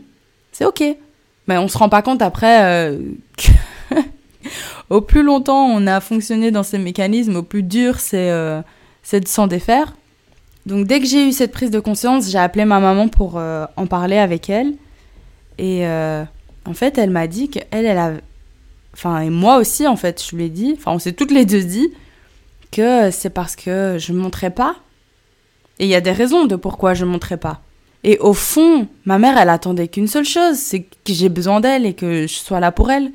C'est 0.52 0.66
ok. 0.66 0.84
Mais 1.48 1.58
on 1.58 1.68
se 1.68 1.78
rend 1.78 1.90
pas 1.90 2.02
compte 2.02 2.22
après 2.22 2.98
au 4.90 5.02
plus 5.02 5.24
longtemps 5.24 5.66
on 5.66 5.88
a 5.88 6.00
fonctionné 6.00 6.52
dans 6.52 6.64
ces 6.64 6.78
mécanismes 6.78 7.38
au 7.38 7.44
plus 7.44 7.64
dur 7.64 8.00
c'est 8.00 8.32
c'est 9.04 9.20
de 9.20 9.28
s'en 9.28 9.48
défaire. 9.48 9.96
Donc 10.66 10.86
dès 10.86 11.00
que 11.00 11.08
j'ai 11.08 11.28
eu 11.28 11.32
cette 11.32 11.52
prise 11.52 11.72
de 11.72 11.80
conscience 11.80 12.30
j'ai 12.30 12.38
appelé 12.38 12.66
ma 12.66 12.80
maman 12.80 13.08
pour 13.08 13.36
en 13.36 13.86
parler 13.88 14.18
avec 14.18 14.50
elle. 14.50 14.74
Et 15.58 15.86
en 16.66 16.74
fait 16.74 16.98
elle 16.98 17.10
m'a 17.10 17.28
dit 17.28 17.50
qu'elle 17.50 17.66
elle 17.72 17.98
a 17.98 18.14
enfin, 18.94 19.22
et 19.22 19.30
moi 19.30 19.58
aussi, 19.58 19.88
en 19.88 19.96
fait, 19.96 20.24
je 20.24 20.36
lui 20.36 20.46
ai 20.46 20.50
dit, 20.50 20.76
enfin, 20.78 20.92
on 20.92 21.00
s'est 21.00 21.14
toutes 21.14 21.32
les 21.32 21.46
deux 21.46 21.64
dit 21.64 21.92
que 22.72 23.12
c'est 23.12 23.30
parce 23.30 23.56
que 23.56 23.98
je 24.00 24.14
ne 24.14 24.20
montrais 24.20 24.52
pas. 24.52 24.76
Et 25.80 25.86
il 25.86 25.90
y 25.90 25.96
a 25.96 26.02
des 26.02 26.12
raisons 26.12 26.46
de 26.46 26.56
pourquoi 26.56 26.94
je 26.94 27.06
ne 27.06 27.12
montrais 27.12 27.38
pas. 27.38 27.62
Et 28.04 28.18
au 28.20 28.34
fond, 28.34 28.88
ma 29.06 29.20
mère, 29.20 29.38
elle 29.38 29.50
attendait 29.50 29.88
qu'une 29.88 30.08
seule 30.08 30.26
chose, 30.26 30.58
c'est 30.58 30.82
que 30.82 31.14
j'ai 31.14 31.30
besoin 31.30 31.60
d'elle 31.60 31.86
et 31.86 31.94
que 31.94 32.28
je 32.28 32.34
sois 32.34 32.60
là 32.60 32.72
pour 32.72 32.92
elle. 32.92 33.12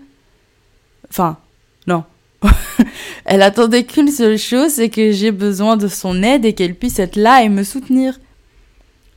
Enfin, 1.10 1.38
non. 1.86 2.04
elle 3.24 3.42
attendait 3.42 3.84
qu'une 3.84 4.10
seule 4.10 4.38
chose, 4.38 4.72
c'est 4.72 4.90
que 4.90 5.10
j'ai 5.12 5.32
besoin 5.32 5.76
de 5.76 5.88
son 5.88 6.22
aide 6.22 6.44
et 6.44 6.52
qu'elle 6.54 6.74
puisse 6.74 6.98
être 6.98 7.16
là 7.16 7.42
et 7.42 7.48
me 7.48 7.64
soutenir. 7.64 8.18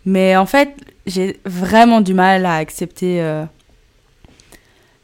Mais 0.06 0.36
en 0.36 0.46
fait, 0.46 0.76
j'ai 1.06 1.40
vraiment 1.46 2.02
du 2.02 2.14
mal 2.14 2.46
à 2.46 2.56
accepter 2.56 3.22
euh, 3.22 3.46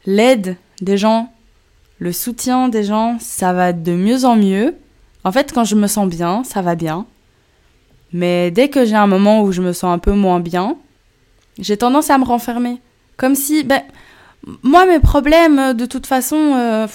l'aide 0.06 0.56
des 0.80 0.96
gens 0.96 1.32
le 1.98 2.12
soutien 2.12 2.68
des 2.68 2.84
gens, 2.84 3.16
ça 3.20 3.52
va 3.52 3.72
de 3.72 3.92
mieux 3.92 4.24
en 4.24 4.36
mieux. 4.36 4.74
En 5.24 5.32
fait, 5.32 5.52
quand 5.52 5.64
je 5.64 5.74
me 5.74 5.86
sens 5.86 6.08
bien, 6.08 6.44
ça 6.44 6.62
va 6.62 6.74
bien. 6.74 7.06
Mais 8.12 8.50
dès 8.50 8.68
que 8.68 8.84
j'ai 8.84 8.94
un 8.94 9.06
moment 9.06 9.42
où 9.42 9.52
je 9.52 9.62
me 9.62 9.72
sens 9.72 9.94
un 9.94 9.98
peu 9.98 10.12
moins 10.12 10.40
bien, 10.40 10.76
j'ai 11.58 11.76
tendance 11.76 12.10
à 12.10 12.18
me 12.18 12.24
renfermer. 12.24 12.80
Comme 13.16 13.34
si, 13.34 13.64
ben, 13.64 13.82
moi, 14.62 14.86
mes 14.86 15.00
problèmes, 15.00 15.72
de 15.72 15.86
toute 15.86 16.06
façon, 16.06 16.36
euh, 16.36 16.86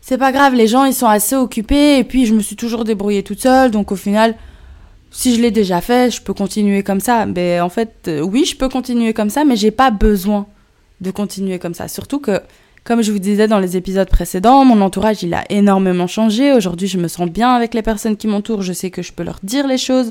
c'est 0.00 0.18
pas 0.18 0.32
grave, 0.32 0.54
les 0.54 0.66
gens, 0.66 0.84
ils 0.84 0.94
sont 0.94 1.06
assez 1.06 1.34
occupés, 1.34 1.98
et 1.98 2.04
puis 2.04 2.26
je 2.26 2.34
me 2.34 2.40
suis 2.40 2.56
toujours 2.56 2.84
débrouillée 2.84 3.22
toute 3.22 3.40
seule, 3.40 3.70
donc 3.70 3.90
au 3.90 3.96
final, 3.96 4.36
si 5.10 5.34
je 5.34 5.40
l'ai 5.40 5.50
déjà 5.50 5.80
fait, 5.80 6.10
je 6.10 6.20
peux 6.20 6.34
continuer 6.34 6.82
comme 6.82 7.00
ça. 7.00 7.24
Mais 7.24 7.58
en 7.60 7.70
fait, 7.70 8.06
euh, 8.06 8.20
oui, 8.20 8.44
je 8.44 8.54
peux 8.54 8.68
continuer 8.68 9.14
comme 9.14 9.30
ça, 9.30 9.44
mais 9.46 9.56
j'ai 9.56 9.70
pas 9.70 9.90
besoin 9.90 10.46
de 11.00 11.10
continuer 11.10 11.58
comme 11.58 11.74
ça. 11.74 11.88
Surtout 11.88 12.18
que 12.18 12.40
comme 12.84 13.02
je 13.02 13.12
vous 13.12 13.18
disais 13.18 13.48
dans 13.48 13.58
les 13.58 13.76
épisodes 13.76 14.08
précédents, 14.08 14.64
mon 14.64 14.80
entourage, 14.80 15.22
il 15.22 15.34
a 15.34 15.44
énormément 15.50 16.06
changé. 16.06 16.54
Aujourd'hui, 16.54 16.88
je 16.88 16.96
me 16.96 17.06
sens 17.06 17.28
bien 17.28 17.50
avec 17.50 17.74
les 17.74 17.82
personnes 17.82 18.16
qui 18.16 18.26
m'entourent. 18.26 18.62
Je 18.62 18.72
sais 18.72 18.90
que 18.90 19.02
je 19.02 19.12
peux 19.12 19.22
leur 19.22 19.40
dire 19.42 19.66
les 19.66 19.76
choses. 19.76 20.10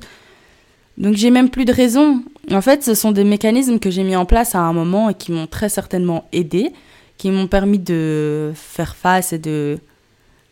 Donc, 1.00 1.16
j'ai 1.16 1.32
même 1.32 1.50
plus 1.50 1.66
de 1.66 1.74
raison. 1.74 2.22
En 2.52 2.62
fait, 2.62 2.84
ce 2.84 2.94
sont 2.94 3.12
des 3.12 3.24
mécanismes 3.24 3.80
que 3.80 3.90
j'ai 3.90 4.04
mis 4.04 4.16
en 4.16 4.26
place 4.26 4.54
à 4.54 4.60
un 4.60 4.74
moment 4.74 5.10
et 5.10 5.16
qui 5.16 5.32
m'ont 5.32 5.48
très 5.48 5.70
certainement 5.70 6.28
aidé, 6.34 6.72
qui 7.18 7.32
m'ont 7.32 7.48
permis 7.48 7.80
de 7.80 8.52
faire 8.54 8.96
face 8.96 9.34
et 9.34 9.40
de 9.40 9.80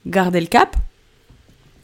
garder 0.07 0.41
le 0.41 0.47
cap. 0.47 0.75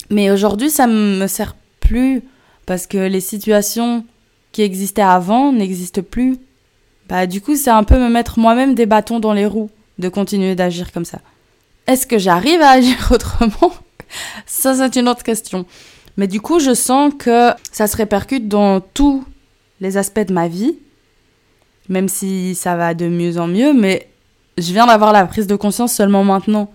Mais 0.09 0.31
aujourd'hui, 0.31 0.71
ça 0.71 0.87
ne 0.87 1.19
me 1.19 1.27
sert 1.27 1.55
plus 1.79 2.23
parce 2.65 2.87
que 2.87 2.97
les 2.97 3.21
situations 3.21 4.05
qui 4.51 4.63
existaient 4.63 5.01
avant 5.01 5.53
n'existent 5.53 6.01
plus. 6.01 6.37
Bah, 7.11 7.27
du 7.27 7.41
coup, 7.41 7.57
c'est 7.57 7.69
un 7.69 7.83
peu 7.83 7.99
me 7.99 8.07
mettre 8.07 8.39
moi-même 8.39 8.73
des 8.73 8.85
bâtons 8.85 9.19
dans 9.19 9.33
les 9.33 9.45
roues 9.45 9.69
de 9.99 10.07
continuer 10.07 10.55
d'agir 10.55 10.93
comme 10.93 11.03
ça. 11.03 11.19
Est-ce 11.85 12.07
que 12.07 12.17
j'arrive 12.17 12.61
à 12.61 12.69
agir 12.69 12.95
autrement? 13.11 13.73
Ça, 14.45 14.73
c'est 14.75 14.97
une 14.97 15.09
autre 15.09 15.21
question. 15.21 15.65
Mais 16.15 16.27
du 16.27 16.39
coup, 16.39 16.59
je 16.59 16.73
sens 16.73 17.11
que 17.19 17.49
ça 17.69 17.87
se 17.87 17.97
répercute 17.97 18.47
dans 18.47 18.79
tous 18.79 19.25
les 19.81 19.97
aspects 19.97 20.25
de 20.25 20.31
ma 20.31 20.47
vie, 20.47 20.77
même 21.89 22.07
si 22.07 22.55
ça 22.55 22.77
va 22.77 22.93
de 22.93 23.09
mieux 23.09 23.37
en 23.37 23.47
mieux, 23.47 23.73
mais 23.73 24.07
je 24.57 24.71
viens 24.71 24.87
d'avoir 24.87 25.11
la 25.11 25.25
prise 25.25 25.47
de 25.47 25.55
conscience 25.57 25.91
seulement 25.91 26.23
maintenant. 26.23 26.71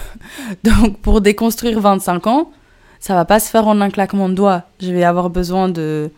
Donc, 0.62 0.98
pour 0.98 1.22
déconstruire 1.22 1.80
25 1.80 2.26
ans, 2.26 2.52
ça 2.98 3.14
va 3.14 3.24
pas 3.24 3.40
se 3.40 3.48
faire 3.48 3.66
en 3.66 3.80
un 3.80 3.88
claquement 3.88 4.28
de 4.28 4.34
doigts. 4.34 4.64
Je 4.78 4.92
vais 4.92 5.04
avoir 5.04 5.30
besoin 5.30 5.70
de 5.70 6.10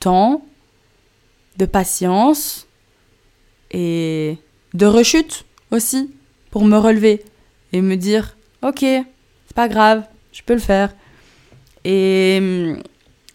temps, 0.00 0.40
de 1.58 1.66
patience 1.66 2.65
et 3.70 4.36
de 4.74 4.86
rechute 4.86 5.44
aussi 5.70 6.10
pour 6.50 6.64
me 6.64 6.76
relever 6.76 7.22
et 7.72 7.80
me 7.80 7.96
dire 7.96 8.36
ok 8.62 8.80
c'est 8.80 9.54
pas 9.54 9.68
grave 9.68 10.04
je 10.32 10.42
peux 10.42 10.54
le 10.54 10.60
faire. 10.60 10.94
Et 11.84 12.36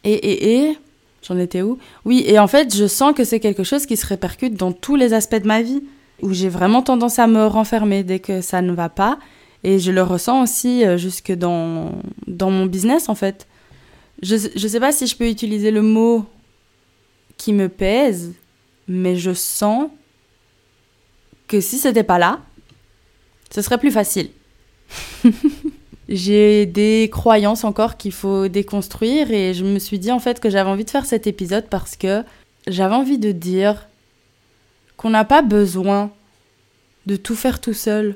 et 0.03 0.13
et, 0.13 0.55
et 0.55 0.77
j'en 1.23 1.37
étais 1.37 1.61
où? 1.61 1.77
Oui 2.05 2.23
et 2.27 2.37
en 2.37 2.47
fait 2.47 2.75
je 2.75 2.85
sens 2.85 3.13
que 3.15 3.23
c'est 3.23 3.39
quelque 3.39 3.63
chose 3.63 3.85
qui 3.85 3.97
se 3.97 4.05
répercute 4.05 4.53
dans 4.55 4.71
tous 4.71 4.95
les 4.95 5.13
aspects 5.13 5.41
de 5.41 5.47
ma 5.47 5.61
vie 5.61 5.83
où 6.21 6.33
j'ai 6.33 6.49
vraiment 6.49 6.83
tendance 6.83 7.17
à 7.17 7.25
me 7.25 7.47
renfermer 7.47 8.03
dès 8.03 8.19
que 8.19 8.41
ça 8.41 8.61
ne 8.61 8.71
va 8.71 8.89
pas. 8.89 9.17
Et 9.63 9.79
je 9.79 9.91
le 9.91 10.03
ressens 10.03 10.43
aussi 10.43 10.85
euh, 10.85 10.97
jusque 10.97 11.31
dans 11.31 11.91
dans 12.27 12.51
mon 12.51 12.65
business 12.67 13.09
en 13.09 13.15
fait. 13.15 13.47
Je 14.21 14.35
je 14.55 14.67
sais 14.67 14.79
pas 14.79 14.91
si 14.91 15.07
je 15.07 15.15
peux 15.15 15.27
utiliser 15.27 15.71
le 15.71 15.81
mot 15.81 16.25
qui 17.37 17.53
me 17.53 17.67
pèse 17.67 18.33
mais 18.87 19.15
je 19.15 19.33
sens 19.33 19.89
que 21.51 21.59
si 21.59 21.77
c'était 21.77 22.03
pas 22.03 22.17
là, 22.17 22.39
ce 23.53 23.61
serait 23.61 23.77
plus 23.77 23.91
facile. 23.91 24.29
J'ai 26.07 26.65
des 26.65 27.09
croyances 27.11 27.65
encore 27.65 27.97
qu'il 27.97 28.13
faut 28.13 28.47
déconstruire 28.47 29.31
et 29.31 29.53
je 29.53 29.65
me 29.65 29.77
suis 29.77 29.99
dit 29.99 30.13
en 30.13 30.19
fait 30.19 30.39
que 30.39 30.49
j'avais 30.49 30.69
envie 30.69 30.83
de 30.83 30.89
faire 30.89 31.05
cet 31.05 31.25
épisode 31.27 31.67
parce 31.69 31.95
que 31.95 32.23
j'avais 32.67 32.95
envie 32.95 33.17
de 33.17 33.31
dire 33.31 33.87
qu'on 34.97 35.09
n'a 35.09 35.23
pas 35.23 35.41
besoin 35.41 36.11
de 37.05 37.15
tout 37.15 37.35
faire 37.35 37.61
tout 37.61 37.73
seul. 37.73 38.15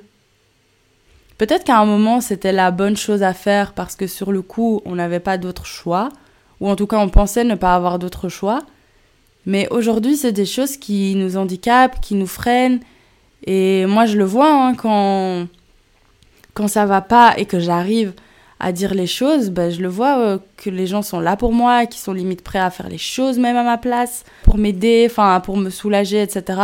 Peut-être 1.38 1.64
qu'à 1.64 1.80
un 1.80 1.86
moment 1.86 2.20
c'était 2.20 2.52
la 2.52 2.72
bonne 2.72 2.98
chose 2.98 3.24
à 3.24 3.34
faire 3.34 3.74
parce 3.74 3.96
que 3.96 4.08
sur 4.08 4.32
le 4.32 4.42
coup 4.42 4.82
on 4.84 4.96
n'avait 4.96 5.22
pas 5.22 5.38
d'autre 5.38 5.66
choix, 5.66 6.10
ou 6.60 6.70
en 6.70 6.76
tout 6.76 6.88
cas 6.88 7.00
on 7.00 7.10
pensait 7.10 7.46
ne 7.46 7.56
pas 7.56 7.76
avoir 7.76 7.98
d'autre 7.98 8.28
choix, 8.28 8.66
mais 9.46 9.68
aujourd'hui, 9.70 10.18
c'est 10.18 10.32
des 10.32 10.46
choses 10.46 10.78
qui 10.78 11.16
nous 11.16 11.38
handicapent, 11.38 12.02
qui 12.02 12.16
nous 12.16 12.28
freinent. 12.28 12.80
Et 13.46 13.86
moi, 13.86 14.06
je 14.06 14.18
le 14.18 14.24
vois 14.24 14.52
hein, 14.52 14.76
quand, 14.76 15.48
quand 16.54 16.68
ça 16.68 16.86
va 16.86 17.02
pas 17.02 17.34
et 17.38 17.46
que 17.46 17.60
j'arrive 17.60 18.14
à 18.60 18.72
dire 18.72 18.94
les 18.94 19.08
choses, 19.08 19.50
ben, 19.50 19.70
je 19.70 19.82
le 19.82 19.88
vois 19.88 20.18
euh, 20.20 20.38
que 20.58 20.70
les 20.70 20.88
gens 20.88 21.02
sont 21.02 21.20
là 21.20 21.36
pour 21.36 21.54
moi, 21.54 21.86
qui 21.86 22.00
sont 22.00 22.14
limite 22.14 22.42
prêts 22.42 22.60
à 22.60 22.70
faire 22.72 22.90
les 22.90 22.98
choses 22.98 23.38
même 23.38 23.58
à 23.58 23.64
ma 23.64 23.78
place, 23.78 24.24
pour 24.44 24.58
m'aider, 24.58 25.08
enfin 25.10 25.40
pour 25.42 25.58
me 25.58 25.70
soulager, 25.70 26.22
etc. 26.22 26.62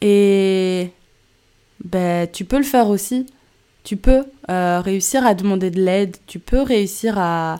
Et 0.00 0.90
ben, 1.84 2.28
tu 2.32 2.44
peux 2.44 2.58
le 2.58 2.62
faire 2.64 2.88
aussi. 2.88 3.26
Tu 3.82 3.96
peux 3.96 4.24
euh, 4.50 4.80
réussir 4.80 5.26
à 5.26 5.34
demander 5.34 5.70
de 5.70 5.80
l'aide, 5.80 6.16
tu 6.26 6.38
peux 6.38 6.62
réussir 6.62 7.18
à, 7.18 7.56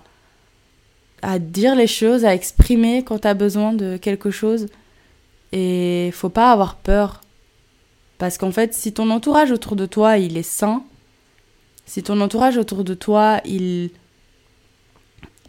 à 1.20 1.38
dire 1.38 1.74
les 1.74 1.86
choses, 1.86 2.24
à 2.24 2.34
exprimer 2.34 3.02
quand 3.02 3.20
tu 3.20 3.28
as 3.28 3.34
besoin 3.34 3.72
de 3.72 3.96
quelque 3.96 4.30
chose. 4.30 4.68
Et 5.52 6.10
faut 6.12 6.30
pas 6.30 6.52
avoir 6.52 6.76
peur. 6.76 7.20
Parce 8.18 8.38
qu'en 8.38 8.52
fait, 8.52 8.74
si 8.74 8.92
ton 8.92 9.10
entourage 9.10 9.50
autour 9.50 9.76
de 9.76 9.86
toi, 9.86 10.18
il 10.18 10.36
est 10.36 10.42
sain, 10.42 10.84
si 11.86 12.02
ton 12.02 12.20
entourage 12.20 12.56
autour 12.56 12.84
de 12.84 12.94
toi, 12.94 13.40
il, 13.44 13.90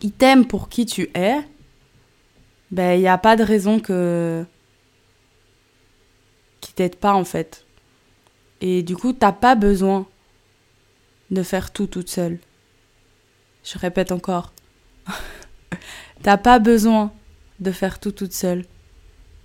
il 0.02 0.12
t'aime 0.12 0.46
pour 0.48 0.70
qui 0.70 0.86
tu 0.86 1.10
es, 1.14 1.38
ben 2.72 2.94
il 2.94 3.02
n'y 3.02 3.08
a 3.08 3.18
pas 3.18 3.36
de 3.36 3.44
raison 3.44 3.80
que 3.80 4.46
qui 6.60 6.74
t'aide 6.74 6.96
pas 6.96 7.14
en 7.14 7.24
fait. 7.24 7.66
Et 8.62 8.84
du 8.84 8.96
coup, 8.96 9.14
t'as 9.14 9.32
pas 9.32 9.56
besoin 9.56 10.08
de 11.32 11.44
faire 11.44 11.72
tout 11.72 11.88
toute 11.88 12.10
seule. 12.10 12.40
Je 13.64 13.78
répète 13.78 14.12
encore. 14.12 14.54
T'as 16.24 16.38
pas 16.38 16.60
besoin 16.60 17.12
de 17.60 17.72
faire 17.72 18.00
tout 18.00 18.12
toute 18.12 18.34
seule. 18.34 18.66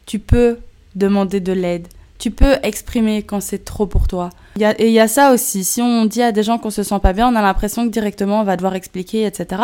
Tu 0.06 0.18
peux 0.18 0.58
demander 0.94 1.40
de 1.40 1.52
l'aide. 1.52 1.88
Tu 2.20 2.30
peux 2.30 2.58
exprimer 2.62 3.22
quand 3.22 3.40
c'est 3.40 3.64
trop 3.64 3.86
pour 3.86 4.06
toi. 4.06 4.28
et 4.58 4.86
il 4.88 4.92
y 4.92 5.00
a 5.00 5.08
ça 5.08 5.32
aussi. 5.32 5.64
Si 5.64 5.80
on 5.80 6.04
dit 6.04 6.20
à 6.20 6.32
des 6.32 6.42
gens 6.42 6.58
qu'on 6.58 6.68
se 6.68 6.82
sent 6.82 6.98
pas 7.00 7.14
bien, 7.14 7.26
on 7.32 7.34
a 7.34 7.40
l'impression 7.40 7.86
que 7.86 7.90
directement 7.90 8.42
on 8.42 8.44
va 8.44 8.56
devoir 8.56 8.74
expliquer, 8.74 9.24
etc. 9.24 9.62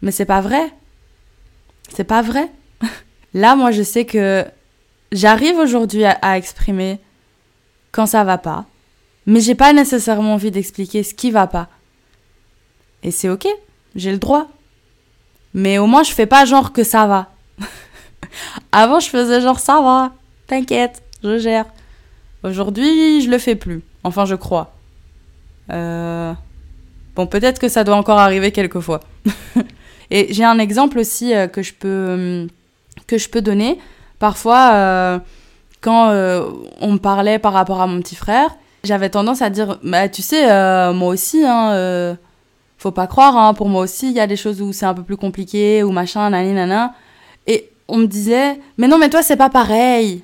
Mais 0.00 0.10
c'est 0.10 0.24
pas 0.24 0.40
vrai. 0.40 0.72
C'est 1.94 2.04
pas 2.04 2.22
vrai. 2.22 2.50
Là, 3.34 3.54
moi, 3.54 3.70
je 3.70 3.82
sais 3.82 4.06
que 4.06 4.46
j'arrive 5.12 5.58
aujourd'hui 5.58 6.04
à, 6.04 6.12
à, 6.22 6.38
exprimer 6.38 7.00
quand 7.92 8.06
ça 8.06 8.24
va 8.24 8.38
pas. 8.38 8.64
Mais 9.26 9.40
j'ai 9.40 9.54
pas 9.54 9.74
nécessairement 9.74 10.32
envie 10.32 10.50
d'expliquer 10.50 11.02
ce 11.02 11.12
qui 11.12 11.30
va 11.30 11.46
pas. 11.46 11.68
Et 13.02 13.10
c'est 13.10 13.28
ok. 13.28 13.46
J'ai 13.94 14.12
le 14.12 14.18
droit. 14.18 14.48
Mais 15.52 15.76
au 15.76 15.86
moins, 15.86 16.02
je 16.02 16.12
fais 16.12 16.24
pas 16.24 16.46
genre 16.46 16.72
que 16.72 16.82
ça 16.82 17.06
va. 17.06 17.30
Avant, 18.72 19.00
je 19.00 19.10
faisais 19.10 19.42
genre 19.42 19.60
ça 19.60 19.82
va, 19.82 20.12
t'inquiète, 20.46 21.02
je 21.22 21.38
gère. 21.38 21.66
Aujourd'hui, 22.42 23.20
je 23.20 23.30
le 23.30 23.38
fais 23.38 23.56
plus. 23.56 23.82
Enfin, 24.04 24.24
je 24.24 24.34
crois. 24.34 24.74
Euh... 25.70 26.32
Bon, 27.16 27.26
peut-être 27.26 27.58
que 27.58 27.68
ça 27.68 27.84
doit 27.84 27.96
encore 27.96 28.18
arriver 28.18 28.52
quelquefois. 28.52 29.00
Et 30.10 30.32
j'ai 30.32 30.44
un 30.44 30.58
exemple 30.58 30.98
aussi 30.98 31.34
euh, 31.34 31.48
que, 31.48 31.62
je 31.62 31.74
peux, 31.74 32.14
hum, 32.14 32.48
que 33.06 33.18
je 33.18 33.28
peux 33.28 33.42
donner. 33.42 33.78
Parfois, 34.18 34.70
euh, 34.74 35.18
quand 35.80 36.10
on 36.80 36.92
me 36.92 36.98
parlait 36.98 37.38
par 37.38 37.52
rapport 37.52 37.80
à 37.80 37.86
mon 37.86 38.00
petit 38.00 38.16
frère, 38.16 38.50
j'avais 38.84 39.10
tendance 39.10 39.42
à 39.42 39.50
dire 39.50 39.78
bah, 39.84 40.08
Tu 40.08 40.22
sais, 40.22 40.46
moi 40.92 41.08
aussi, 41.08 41.44
hein 41.44 42.16
faut 42.78 42.92
pas 42.92 43.08
croire, 43.08 43.36
hein, 43.36 43.54
pour 43.54 43.68
moi 43.68 43.82
aussi, 43.82 44.08
il 44.08 44.14
y 44.14 44.20
a 44.20 44.26
des 44.26 44.36
choses 44.36 44.62
où 44.62 44.72
c'est 44.72 44.86
un 44.86 44.94
peu 44.94 45.02
plus 45.02 45.16
compliqué, 45.16 45.82
ou 45.82 45.90
machin, 45.90 46.30
nani, 46.30 46.52
nana. 46.52 46.94
Et 47.46 47.70
on 47.88 47.98
me 47.98 48.06
disait, 48.06 48.60
mais 48.78 48.86
non, 48.86 48.98
mais 48.98 49.10
toi, 49.10 49.22
c'est 49.22 49.36
pas 49.36 49.50
pareil. 49.50 50.22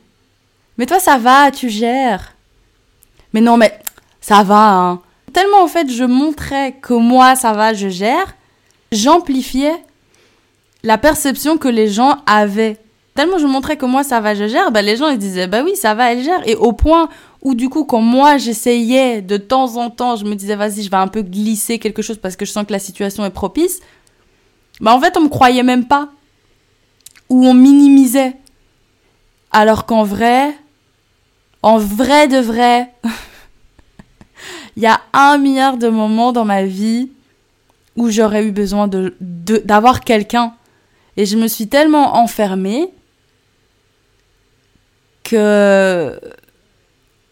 Mais 0.78 0.86
toi, 0.86 0.98
ça 0.98 1.18
va, 1.18 1.50
tu 1.50 1.68
gères. 1.68 2.34
Mais 3.32 3.40
non, 3.40 3.56
mais 3.56 3.78
ça 4.20 4.42
va, 4.42 4.72
hein. 4.72 5.00
Tellement, 5.32 5.62
en 5.62 5.68
fait, 5.68 5.90
je 5.90 6.04
montrais 6.04 6.72
que 6.80 6.94
moi, 6.94 7.34
ça 7.34 7.52
va, 7.52 7.74
je 7.74 7.88
gère, 7.88 8.36
j'amplifiais 8.92 9.74
la 10.84 10.98
perception 10.98 11.58
que 11.58 11.68
les 11.68 11.88
gens 11.88 12.18
avaient. 12.26 12.78
Tellement 13.14 13.38
je 13.38 13.46
montrais 13.46 13.76
que 13.76 13.86
moi, 13.86 14.04
ça 14.04 14.20
va, 14.20 14.34
je 14.34 14.46
gère, 14.46 14.70
bah, 14.70 14.82
les 14.82 14.96
gens, 14.96 15.08
ils 15.08 15.18
disaient, 15.18 15.46
bah 15.46 15.62
oui, 15.64 15.76
ça 15.76 15.94
va, 15.94 16.12
elle 16.12 16.22
gère. 16.22 16.46
Et 16.48 16.56
au 16.56 16.72
point 16.72 17.08
ou 17.44 17.54
du 17.54 17.68
coup, 17.68 17.84
quand 17.84 18.00
moi 18.00 18.38
j'essayais 18.38 19.20
de 19.20 19.36
temps 19.36 19.76
en 19.76 19.90
temps, 19.90 20.16
je 20.16 20.24
me 20.24 20.34
disais 20.34 20.56
vas-y, 20.56 20.82
je 20.82 20.90
vais 20.90 20.96
un 20.96 21.08
peu 21.08 21.20
glisser 21.20 21.78
quelque 21.78 22.00
chose 22.00 22.16
parce 22.16 22.36
que 22.36 22.46
je 22.46 22.50
sens 22.50 22.66
que 22.66 22.72
la 22.72 22.78
situation 22.78 23.24
est 23.24 23.30
propice, 23.30 23.80
bah 24.80 24.94
en 24.94 25.00
fait, 25.00 25.16
on 25.16 25.20
me 25.20 25.28
croyait 25.28 25.62
même 25.62 25.86
pas. 25.86 26.08
Ou 27.28 27.46
on 27.46 27.54
minimisait. 27.54 28.34
Alors 29.52 29.86
qu'en 29.86 30.04
vrai, 30.04 30.56
en 31.64 31.78
vrai 31.78 32.28
de 32.28 32.36
vrai, 32.36 32.92
il 34.76 34.82
y 34.82 34.86
a 34.86 35.00
un 35.14 35.38
milliard 35.38 35.78
de 35.78 35.88
moments 35.88 36.30
dans 36.30 36.44
ma 36.44 36.64
vie 36.64 37.10
où 37.96 38.10
j'aurais 38.10 38.44
eu 38.44 38.52
besoin 38.52 38.86
d'avoir 39.20 40.00
quelqu'un. 40.00 40.52
Et 41.16 41.24
je 41.24 41.38
me 41.38 41.48
suis 41.48 41.66
tellement 41.66 42.16
enfermée 42.18 42.90
que 45.22 46.20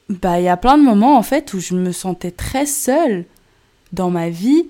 bah, 0.08 0.40
il 0.40 0.44
y 0.44 0.48
a 0.48 0.56
plein 0.56 0.78
de 0.78 0.82
moments 0.82 1.18
en 1.18 1.22
fait 1.22 1.52
où 1.52 1.60
je 1.60 1.74
me 1.74 1.92
sentais 1.92 2.30
très 2.30 2.64
seule 2.64 3.26
dans 3.92 4.08
ma 4.08 4.30
vie 4.30 4.66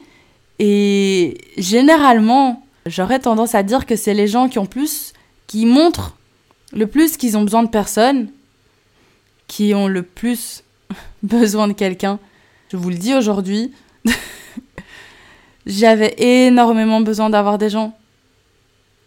et 0.59 1.39
généralement, 1.57 2.67
j'aurais 2.87 3.21
tendance 3.21 3.55
à 3.55 3.63
dire 3.63 3.87
que 3.87 3.95
c'est 3.95 4.15
les 4.15 4.27
gens 4.27 4.49
qui 4.49 4.59
ont 4.59 4.67
plus 4.67 5.13
qui 5.47 5.67
montrent 5.67 6.17
le 6.73 6.89
plus 6.89 7.17
qu'ils 7.17 7.37
ont 7.37 7.43
besoin 7.43 7.63
de 7.63 7.69
personne 7.69 8.29
qui 9.53 9.75
ont 9.75 9.87
le 9.87 10.03
plus 10.03 10.65
besoin 11.23 11.69
de 11.69 11.75
quelqu'un. 11.75 12.19
Je 12.71 12.79
vous 12.79 12.89
le 12.89 12.97
dis 12.97 13.15
aujourd'hui, 13.15 13.71
j'avais 15.67 16.15
énormément 16.17 17.03
besoin 17.03 17.29
d'avoir 17.29 17.59
des 17.59 17.69
gens. 17.69 17.95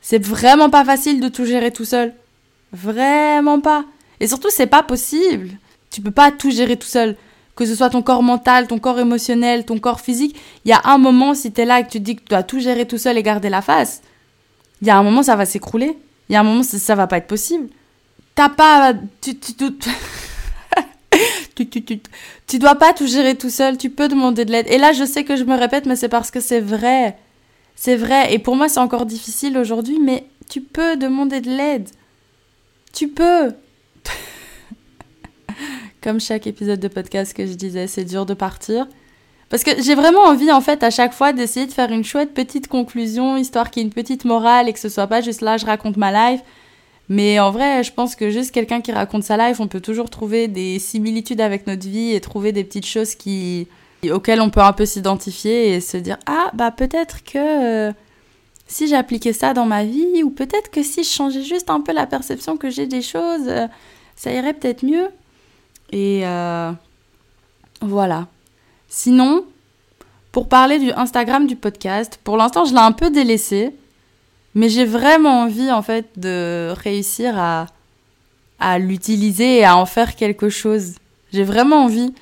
C'est 0.01 0.23
vraiment 0.23 0.69
pas 0.69 0.85
facile 0.85 1.19
de 1.19 1.29
tout 1.29 1.45
gérer 1.45 1.71
tout 1.71 1.83
seul. 1.83 2.13
Vraiment 2.71 3.59
pas. 3.59 3.85
Et 4.19 4.27
surtout, 4.27 4.51
c'est 4.51 4.67
pas 4.67 4.83
possible. 4.83 5.49
Tu 5.89 5.99
peux 5.99 6.11
pas 6.11 6.31
tout 6.31 6.51
gérer 6.51 6.77
tout 6.77 6.87
seul. 6.87 7.15
Que 7.55 7.65
ce 7.65 7.73
soit 7.73 7.89
ton 7.89 8.03
corps 8.03 8.21
mental, 8.21 8.67
ton 8.67 8.77
corps 8.77 8.99
émotionnel, 8.99 9.65
ton 9.65 9.79
corps 9.79 9.99
physique. 9.99 10.39
Il 10.63 10.69
y 10.69 10.73
a 10.73 10.81
un 10.83 10.99
moment, 10.99 11.33
si 11.33 11.51
tu 11.51 11.61
es 11.61 11.65
là 11.65 11.79
et 11.79 11.85
que 11.85 11.89
tu 11.89 11.97
te 11.97 12.03
dis 12.03 12.15
que 12.17 12.21
tu 12.21 12.29
dois 12.29 12.43
tout 12.43 12.59
gérer 12.59 12.85
tout 12.85 12.99
seul 12.99 13.17
et 13.17 13.23
garder 13.23 13.49
la 13.49 13.63
face, 13.63 14.03
il 14.79 14.87
y 14.87 14.91
a 14.91 14.97
un 14.97 15.01
moment, 15.01 15.23
ça 15.23 15.35
va 15.35 15.47
s'écrouler. 15.47 15.97
Il 16.29 16.33
y 16.33 16.35
a 16.35 16.41
un 16.41 16.43
moment, 16.43 16.61
ça, 16.61 16.77
ça 16.77 16.93
va 16.93 17.07
pas 17.07 17.17
être 17.17 17.25
possible. 17.25 17.67
T'as 18.35 18.49
pas. 18.49 18.93
Tu, 19.21 19.35
tu, 19.39 19.55
Tu, 19.55 19.71
tu, 21.55 21.67
tu, 21.67 22.01
tu 22.47 22.59
dois 22.59 22.75
pas 22.75 22.93
tout 22.93 23.07
gérer 23.07 23.35
tout 23.35 23.49
seul, 23.49 23.77
tu 23.77 23.89
peux 23.89 24.07
demander 24.07 24.45
de 24.45 24.51
l'aide. 24.51 24.67
Et 24.69 24.77
là, 24.77 24.91
je 24.91 25.05
sais 25.05 25.23
que 25.23 25.35
je 25.35 25.43
me 25.43 25.55
répète, 25.55 25.85
mais 25.85 25.95
c'est 25.95 26.09
parce 26.09 26.31
que 26.31 26.41
c'est 26.41 26.59
vrai. 26.59 27.17
C'est 27.75 27.95
vrai. 27.95 28.33
Et 28.33 28.39
pour 28.39 28.55
moi, 28.55 28.69
c'est 28.69 28.79
encore 28.79 29.05
difficile 29.05 29.57
aujourd'hui, 29.57 29.99
mais 29.99 30.25
tu 30.49 30.61
peux 30.61 30.97
demander 30.97 31.41
de 31.41 31.49
l'aide. 31.49 31.89
Tu 32.93 33.07
peux. 33.07 33.53
Comme 36.01 36.19
chaque 36.19 36.47
épisode 36.47 36.79
de 36.79 36.87
podcast 36.87 37.33
que 37.33 37.45
je 37.45 37.53
disais, 37.53 37.87
c'est 37.87 38.05
dur 38.05 38.25
de 38.25 38.33
partir. 38.33 38.87
Parce 39.49 39.63
que 39.63 39.81
j'ai 39.81 39.95
vraiment 39.95 40.23
envie, 40.23 40.51
en 40.51 40.61
fait, 40.61 40.83
à 40.83 40.89
chaque 40.89 41.13
fois 41.13 41.31
d'essayer 41.31 41.65
de 41.65 41.71
faire 41.71 41.91
une 41.91 42.03
chouette 42.03 42.33
petite 42.33 42.67
conclusion, 42.67 43.37
histoire 43.37 43.71
qu'il 43.71 43.81
y 43.81 43.85
ait 43.85 43.87
une 43.87 43.93
petite 43.93 44.25
morale 44.25 44.67
et 44.67 44.73
que 44.73 44.79
ce 44.79 44.89
soit 44.89 45.07
pas 45.07 45.21
juste 45.21 45.41
là, 45.41 45.57
je 45.57 45.65
raconte 45.65 45.97
ma 45.97 46.31
life. 46.31 46.41
Mais 47.07 47.39
en 47.39 47.51
vrai, 47.51 47.83
je 47.83 47.93
pense 47.93 48.15
que 48.15 48.31
juste 48.31 48.51
quelqu'un 48.51 48.81
qui 48.81 48.91
raconte 48.91 49.23
sa 49.23 49.37
life, 49.37 49.59
on 49.59 49.67
peut 49.67 49.81
toujours 49.81 50.09
trouver 50.09 50.47
des 50.47 50.79
similitudes 50.79 51.41
avec 51.41 51.67
notre 51.67 51.87
vie 51.87 52.13
et 52.13 52.21
trouver 52.21 52.51
des 52.51 52.63
petites 52.63 52.87
choses 52.87 53.13
qui, 53.15 53.67
auxquelles 54.11 54.41
on 54.41 54.49
peut 54.49 54.61
un 54.61 54.73
peu 54.73 54.85
s'identifier 54.85 55.75
et 55.75 55.81
se 55.81 55.97
dire 55.97 56.17
Ah, 56.25 56.49
bah 56.53 56.71
peut-être 56.71 57.23
que 57.23 57.37
euh, 57.89 57.93
si 58.67 58.87
j'appliquais 58.87 59.33
ça 59.33 59.53
dans 59.53 59.65
ma 59.65 59.83
vie, 59.83 60.23
ou 60.23 60.31
peut-être 60.31 60.71
que 60.71 60.81
si 60.81 61.03
je 61.03 61.09
changeais 61.09 61.43
juste 61.43 61.69
un 61.69 61.81
peu 61.81 61.93
la 61.93 62.07
perception 62.07 62.57
que 62.57 62.69
j'ai 62.69 62.87
des 62.87 63.01
choses, 63.01 63.47
euh, 63.47 63.67
ça 64.15 64.31
irait 64.31 64.53
peut-être 64.53 64.83
mieux. 64.83 65.09
Et 65.91 66.21
euh, 66.25 66.71
voilà. 67.81 68.27
Sinon, 68.89 69.45
pour 70.31 70.49
parler 70.49 70.79
du 70.79 70.91
Instagram 70.91 71.45
du 71.45 71.55
podcast, 71.55 72.19
pour 72.23 72.37
l'instant, 72.37 72.65
je 72.65 72.73
l'ai 72.73 72.79
un 72.79 72.91
peu 72.91 73.11
délaissé. 73.11 73.75
Mais 74.55 74.69
j'ai 74.69 74.85
vraiment 74.85 75.41
envie, 75.41 75.69
en 75.69 75.81
fait, 75.81 76.07
de 76.17 76.73
réussir 76.81 77.35
à, 77.37 77.67
l'utiliser 78.79 79.57
et 79.57 79.65
à 79.65 79.75
en 79.77 79.85
faire 79.85 80.15
quelque 80.15 80.49
chose. 80.49 80.93
J'ai 81.33 81.43
vraiment 81.43 81.83
envie. 81.83 82.13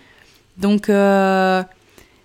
Donc, 0.57 0.89
euh, 0.89 1.63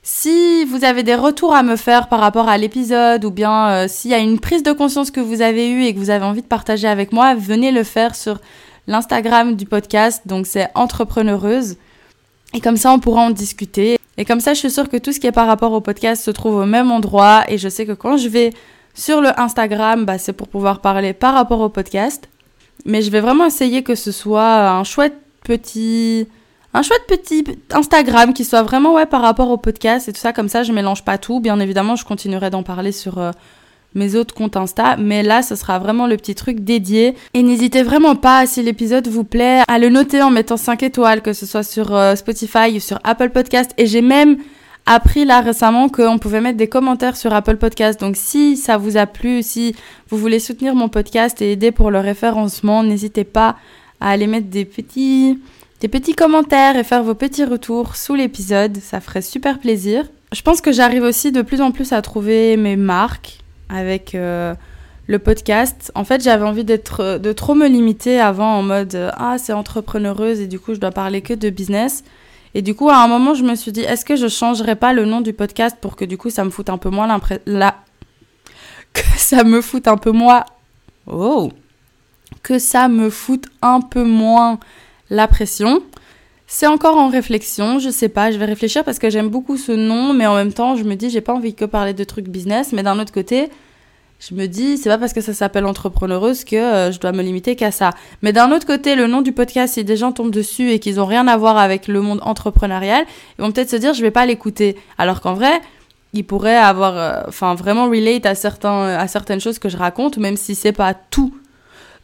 si 0.03 0.65
vous 0.65 0.85
avez 0.85 1.03
des 1.03 1.15
retours 1.15 1.55
à 1.55 1.63
me 1.63 1.77
faire 1.77 2.09
par 2.09 2.21
rapport 2.21 2.49
à 2.49 2.57
l'épisode 2.57 3.25
ou 3.27 3.31
bien 3.31 3.69
euh, 3.69 3.87
s'il 3.87 4.11
y 4.11 4.15
a 4.15 4.19
une 4.19 4.41
prise 4.41 4.63
de 4.63 4.73
conscience 4.73 5.11
que 5.11 5.21
vous 5.21 5.43
avez 5.43 5.71
eue 5.71 5.85
et 5.85 5.95
que 5.95 5.99
vous 5.99 6.11
avez 6.11 6.25
envie 6.25 6.41
de 6.41 6.47
partager 6.47 6.89
avec 6.89 7.13
moi, 7.13 7.35
venez 7.35 7.71
le 7.71 7.85
faire 7.85 8.17
sur 8.17 8.41
l'Instagram 8.87 9.55
du 9.55 9.67
podcast. 9.67 10.23
Donc, 10.25 10.47
c'est 10.47 10.71
entrepreneureuse. 10.75 11.77
Et 12.55 12.61
comme 12.61 12.79
ça, 12.79 12.93
on 12.93 12.99
pourra 12.99 13.21
en 13.21 13.31
discuter. 13.31 13.99
Et 14.17 14.25
comme 14.25 14.41
ça, 14.41 14.55
je 14.55 14.59
suis 14.59 14.71
sûre 14.71 14.89
que 14.89 14.97
tout 14.97 15.13
ce 15.13 15.21
qui 15.21 15.27
est 15.27 15.33
par 15.33 15.47
rapport 15.47 15.73
au 15.73 15.83
podcast 15.83 16.25
se 16.25 16.31
trouve 16.31 16.57
au 16.57 16.67
même 16.67 16.91
endroit. 16.91 17.45
Et 17.49 17.59
je 17.59 17.69
sais 17.69 17.85
que 17.85 17.93
quand 17.93 18.17
je 18.17 18.29
vais 18.29 18.55
sur 18.99 19.21
le 19.21 19.31
Instagram, 19.41 20.05
bah, 20.05 20.19
c'est 20.19 20.33
pour 20.33 20.49
pouvoir 20.49 20.81
parler 20.81 21.13
par 21.13 21.33
rapport 21.33 21.61
au 21.61 21.69
podcast. 21.69 22.29
Mais 22.85 23.01
je 23.01 23.11
vais 23.11 23.21
vraiment 23.21 23.47
essayer 23.47 23.85
que 23.85 23.95
ce 23.95 24.11
soit 24.11 24.71
un 24.71 24.83
chouette 24.83 25.17
petit 25.45 26.27
un 26.75 26.83
chouette 26.83 27.05
petit 27.09 27.45
Instagram 27.73 28.35
qui 28.35 28.45
soit 28.45 28.63
vraiment 28.63 28.95
ouais 28.95 29.07
par 29.07 29.23
rapport 29.23 29.51
au 29.51 29.57
podcast 29.57 30.09
et 30.09 30.13
tout 30.13 30.21
ça. 30.21 30.33
Comme 30.33 30.49
ça 30.49 30.65
je 30.65 30.73
mélange 30.73 31.05
pas 31.05 31.17
tout. 31.17 31.39
Bien 31.41 31.61
évidemment 31.61 31.95
je 31.95 32.05
continuerai 32.05 32.51
d'en 32.51 32.65
parler 32.65 32.91
sur 32.91 33.19
euh, 33.19 33.31
mes 33.95 34.17
autres 34.17 34.35
comptes 34.35 34.57
Insta. 34.57 34.97
Mais 34.97 35.23
là 35.23 35.43
ce 35.43 35.55
sera 35.55 35.79
vraiment 35.79 36.09
le 36.09 36.17
petit 36.17 36.35
truc 36.35 36.61
dédié. 36.61 37.15
Et 37.35 37.43
n'hésitez 37.45 37.85
vraiment 37.85 38.17
pas 38.17 38.47
si 38.47 38.63
l'épisode 38.63 39.07
vous 39.07 39.25
plaît 39.25 39.63
à 39.69 39.79
le 39.79 39.91
noter 39.91 40.23
en 40.23 40.31
mettant 40.31 40.57
5 40.57 40.83
étoiles 40.83 41.23
que 41.23 41.33
ce 41.33 41.47
soit 41.47 41.63
sur 41.63 41.95
euh, 41.95 42.17
Spotify 42.17 42.77
ou 42.77 42.81
sur 42.81 42.99
Apple 43.05 43.31
Podcast. 43.31 43.71
Et 43.79 43.87
j'ai 43.87 44.03
même 44.03 44.39
appris 44.89 45.27
là 45.27 45.43
récemment 45.43 45.89
qu'on 45.91 46.19
pouvait 46.19 46.41
mettre 46.41 46.57
des 46.57 46.67
commentaires 46.67 47.17
sur 47.17 47.33
Apple 47.35 47.57
Podcast. 47.57 48.01
Donc 48.01 48.17
si 48.17 48.57
ça 48.57 48.79
vous 48.79 48.97
a 48.97 49.07
plu, 49.07 49.43
si 49.43 49.77
vous 50.09 50.17
voulez 50.17 50.41
soutenir 50.41 50.75
mon 50.75 50.89
podcast 50.89 51.43
et 51.43 51.53
aider 51.53 51.73
pour 51.73 51.91
le 51.91 52.01
référencement, 52.01 52.83
n'hésitez 52.83 53.25
pas 53.25 53.57
à 54.01 54.11
aller 54.11 54.27
mettre 54.27 54.49
des 54.49 54.65
petits, 54.65 55.39
des 55.81 55.89
petits 55.89 56.15
commentaires 56.15 56.77
et 56.77 56.85
faire 56.85 57.03
vos 57.03 57.15
petits 57.15 57.45
retours 57.45 57.97
sous 57.97 58.15
l'épisode. 58.15 58.79
Ça 58.79 59.01
ferait 59.01 59.21
super 59.21 59.59
plaisir. 59.59 60.07
Je 60.33 60.41
pense 60.41 60.63
que 60.63 60.73
j'arrive 60.73 61.03
aussi 61.03 61.33
de 61.33 61.43
plus 61.43 61.61
en 61.61 61.71
plus 61.71 61.93
à 61.93 62.01
trouver 62.01 62.57
mes 62.57 62.77
marques 62.77 63.41
avec 63.69 64.15
euh, 64.15 64.55
le 65.07 65.19
podcast. 65.19 65.93
En 65.95 66.05
fait, 66.05 66.23
j'avais 66.23 66.47
envie 66.47 66.65
d'être 66.65 67.19
de 67.19 67.33
trop 67.33 67.55
me 67.55 67.69
limiter 67.69 68.21
avant 68.21 68.57
en 68.57 68.63
mode 68.63 69.13
ah 69.19 69.37
c'est 69.37 69.53
entrepreneureuse 69.53 70.41
et 70.41 70.47
du 70.47 70.59
coup 70.59 70.73
je 70.73 70.81
dois 70.81 70.93
parler 70.93 71.21
que 71.21 71.35
de 71.35 71.51
business. 71.51 72.05
Et 72.59 72.63
du 72.63 72.75
coup, 72.75 72.91
à 72.91 72.97
un 72.97 73.07
moment, 73.07 73.35
je 73.35 73.45
me 73.45 73.55
suis 73.55 73.71
dit, 73.71 73.83
est-ce 73.83 74.05
que 74.05 74.17
je 74.17 74.27
changerais 74.27 74.75
pas 74.75 74.93
le 74.93 75.05
nom 75.05 75.21
du 75.21 75.33
podcast 75.33 75.77
pour 75.81 75.95
que 75.95 76.05
du 76.05 76.19
coup, 76.19 76.29
ça 76.29 76.43
me 76.43 76.51
foute 76.51 76.71
un 76.71 76.77
peu 76.77 76.91
moins 76.91 77.07
l'impression... 77.07 77.41
La... 77.47 77.77
Que 78.93 79.03
ça 79.17 79.45
me 79.45 79.61
foute 79.61 79.87
un 79.87 79.97
peu 79.97 80.11
moins... 80.11 80.45
Oh 81.07 81.53
Que 82.43 82.59
ça 82.59 82.89
me 82.89 83.11
foute 83.11 83.45
un 83.63 83.81
peu 83.81 84.03
moins 84.03 84.59
la 85.09 85.29
pression. 85.29 85.85
C'est 86.49 86.67
encore 86.67 86.97
en 86.97 87.09
réflexion, 87.09 87.79
je 87.79 87.91
sais 87.91 88.09
pas, 88.09 88.33
je 88.33 88.39
vais 88.39 88.47
réfléchir 88.47 88.83
parce 88.83 88.99
que 88.99 89.09
j'aime 89.09 89.29
beaucoup 89.29 89.57
ce 89.57 89.71
nom, 89.71 90.13
mais 90.13 90.27
en 90.27 90.35
même 90.35 90.53
temps, 90.53 90.75
je 90.75 90.83
me 90.83 90.97
dis, 90.97 91.11
j'ai 91.11 91.21
pas 91.21 91.35
envie 91.35 91.55
que 91.55 91.65
parler 91.65 91.95
de 91.95 92.03
trucs 92.03 92.27
business, 92.27 92.73
mais 92.73 92.83
d'un 92.83 92.99
autre 92.99 93.13
côté, 93.13 93.51
je 94.19 94.35
me 94.35 94.47
dis, 94.47 94.79
c'est 94.79 94.89
pas 94.89 94.99
parce 94.99 95.13
que 95.13 95.21
ça 95.21 95.33
s'appelle 95.33 95.65
entrepreneureuse 95.65 96.45
que 96.45 96.57
euh, 96.57 96.93
je 96.93 96.99
dois 96.99 97.13
me 97.13 97.23
limiter 97.23 97.55
qu'à 97.55 97.71
ça. 97.71 97.91
Mais 98.23 98.33
d'un 98.33 98.51
autre 98.51 98.67
côté, 98.67 98.97
le 98.97 99.07
nom 99.07 99.23
du 99.23 99.33
podcast, 99.33 99.75
si 99.75 99.85
des 99.85 99.97
gens 99.97 100.11
tombent 100.11 100.33
dessus 100.33 100.71
et 100.73 100.81
qu'ils 100.81 101.01
ont 101.01 101.07
rien 101.07 101.29
à 101.29 101.37
voir 101.37 101.57
avec 101.57 101.87
le 101.87 102.01
monde 102.01 102.21
entrepreneurial, 102.23 103.05
ils 103.39 103.43
vont 103.43 103.53
peut-être 103.53 103.71
se 103.71 103.77
dire, 103.77 103.95
je 103.95 104.03
vais 104.03 104.11
pas 104.11 104.27
l'écouter. 104.27 104.77
Alors 104.99 105.21
qu'en 105.21 105.35
vrai, 105.35 105.61
ils 106.15 106.25
pourraient 106.25 106.57
avoir, 106.57 106.97
euh, 106.97 107.23
enfin, 107.29 107.55
vraiment 107.55 107.89
relate 107.89 108.27
à 108.27 108.35
certains, 108.35 108.87
à 108.97 109.07
certaines 109.07 109.41
choses 109.41 109.61
que 109.61 109.69
je 109.69 109.77
raconte, 109.77 110.19
même 110.19 110.37
si 110.37 110.57
c'est 110.57 110.73
pas 110.73 110.95
tout. 110.95 111.33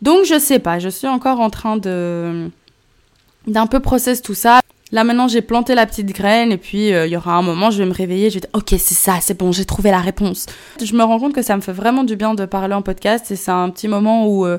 Donc, 0.00 0.24
je 0.24 0.38
sais 0.38 0.60
pas, 0.60 0.78
je 0.78 0.88
suis 0.88 1.08
encore 1.08 1.40
en 1.40 1.50
train 1.50 1.76
de, 1.78 2.48
d'un 3.48 3.66
peu 3.66 3.80
process 3.80 4.22
tout 4.22 4.34
ça. 4.34 4.60
Là 4.92 5.02
maintenant 5.02 5.28
j'ai 5.28 5.42
planté 5.42 5.74
la 5.74 5.86
petite 5.86 6.08
graine 6.08 6.52
et 6.52 6.58
puis 6.58 6.92
euh, 6.92 7.06
il 7.06 7.12
y 7.12 7.16
aura 7.16 7.34
un 7.34 7.42
moment 7.42 7.70
je 7.70 7.78
vais 7.78 7.88
me 7.88 7.94
réveiller, 7.94 8.30
je 8.30 8.34
vais 8.34 8.40
dire 8.40 8.50
ok 8.52 8.68
c'est 8.70 8.94
ça, 8.94 9.14
c'est 9.20 9.36
bon, 9.36 9.50
j'ai 9.50 9.64
trouvé 9.64 9.90
la 9.90 10.00
réponse. 10.00 10.46
Je 10.82 10.94
me 10.94 11.02
rends 11.02 11.18
compte 11.18 11.34
que 11.34 11.42
ça 11.42 11.56
me 11.56 11.62
fait 11.62 11.72
vraiment 11.72 12.04
du 12.04 12.16
bien 12.16 12.34
de 12.34 12.44
parler 12.44 12.74
en 12.74 12.82
podcast 12.82 13.30
et 13.30 13.36
c'est 13.36 13.50
un 13.50 13.70
petit 13.70 13.88
moment 13.88 14.28
où 14.28 14.46
euh, 14.46 14.58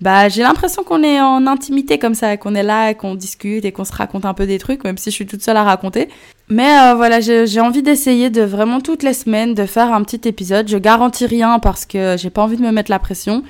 bah 0.00 0.28
j'ai 0.28 0.42
l'impression 0.42 0.84
qu'on 0.84 1.02
est 1.02 1.20
en 1.20 1.46
intimité 1.46 1.98
comme 1.98 2.14
ça, 2.14 2.36
qu'on 2.36 2.54
est 2.54 2.62
là, 2.62 2.94
qu'on 2.94 3.14
discute 3.14 3.64
et 3.64 3.72
qu'on 3.72 3.84
se 3.84 3.92
raconte 3.92 4.24
un 4.24 4.34
peu 4.34 4.46
des 4.46 4.58
trucs, 4.58 4.84
même 4.84 4.96
si 4.96 5.10
je 5.10 5.14
suis 5.14 5.26
toute 5.26 5.42
seule 5.42 5.56
à 5.56 5.64
raconter. 5.64 6.08
Mais 6.48 6.78
euh, 6.80 6.94
voilà, 6.94 7.20
j'ai 7.20 7.60
envie 7.60 7.82
d'essayer 7.82 8.30
de 8.30 8.42
vraiment 8.42 8.80
toutes 8.80 9.02
les 9.02 9.12
semaines 9.12 9.54
de 9.54 9.66
faire 9.66 9.92
un 9.92 10.02
petit 10.02 10.26
épisode. 10.28 10.68
Je 10.68 10.78
garantis 10.78 11.26
rien 11.26 11.58
parce 11.58 11.84
que 11.84 12.16
j'ai 12.16 12.30
pas 12.30 12.42
envie 12.42 12.56
de 12.56 12.62
me 12.62 12.70
mettre 12.72 12.90
la 12.90 12.98
pression. 12.98 13.42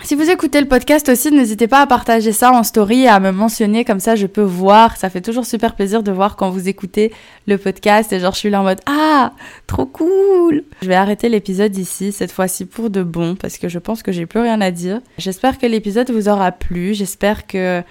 Si 0.00 0.16
vous 0.16 0.30
écoutez 0.30 0.60
le 0.60 0.66
podcast 0.66 1.08
aussi, 1.10 1.30
n'hésitez 1.30 1.68
pas 1.68 1.82
à 1.82 1.86
partager 1.86 2.32
ça 2.32 2.50
en 2.50 2.64
story 2.64 3.02
et 3.02 3.08
à 3.08 3.20
me 3.20 3.30
mentionner, 3.30 3.84
comme 3.84 4.00
ça 4.00 4.16
je 4.16 4.26
peux 4.26 4.42
voir. 4.42 4.96
Ça 4.96 5.10
fait 5.10 5.20
toujours 5.20 5.44
super 5.46 5.76
plaisir 5.76 6.02
de 6.02 6.10
voir 6.10 6.34
quand 6.34 6.50
vous 6.50 6.68
écoutez 6.68 7.12
le 7.46 7.56
podcast 7.56 8.12
et 8.12 8.18
genre 8.18 8.32
je 8.32 8.38
suis 8.38 8.50
là 8.50 8.60
en 8.60 8.64
mode 8.64 8.80
Ah, 8.86 9.32
trop 9.68 9.86
cool 9.86 10.64
Je 10.80 10.88
vais 10.88 10.96
arrêter 10.96 11.28
l'épisode 11.28 11.76
ici, 11.76 12.10
cette 12.10 12.32
fois-ci 12.32 12.64
pour 12.64 12.90
de 12.90 13.02
bon, 13.02 13.36
parce 13.36 13.58
que 13.58 13.68
je 13.68 13.78
pense 13.78 14.02
que 14.02 14.10
j'ai 14.10 14.26
plus 14.26 14.40
rien 14.40 14.60
à 14.60 14.72
dire. 14.72 15.00
J'espère 15.18 15.58
que 15.58 15.66
l'épisode 15.66 16.10
vous 16.10 16.28
aura 16.28 16.50
plu, 16.50 16.94
j'espère 16.94 17.46
que 17.46 17.82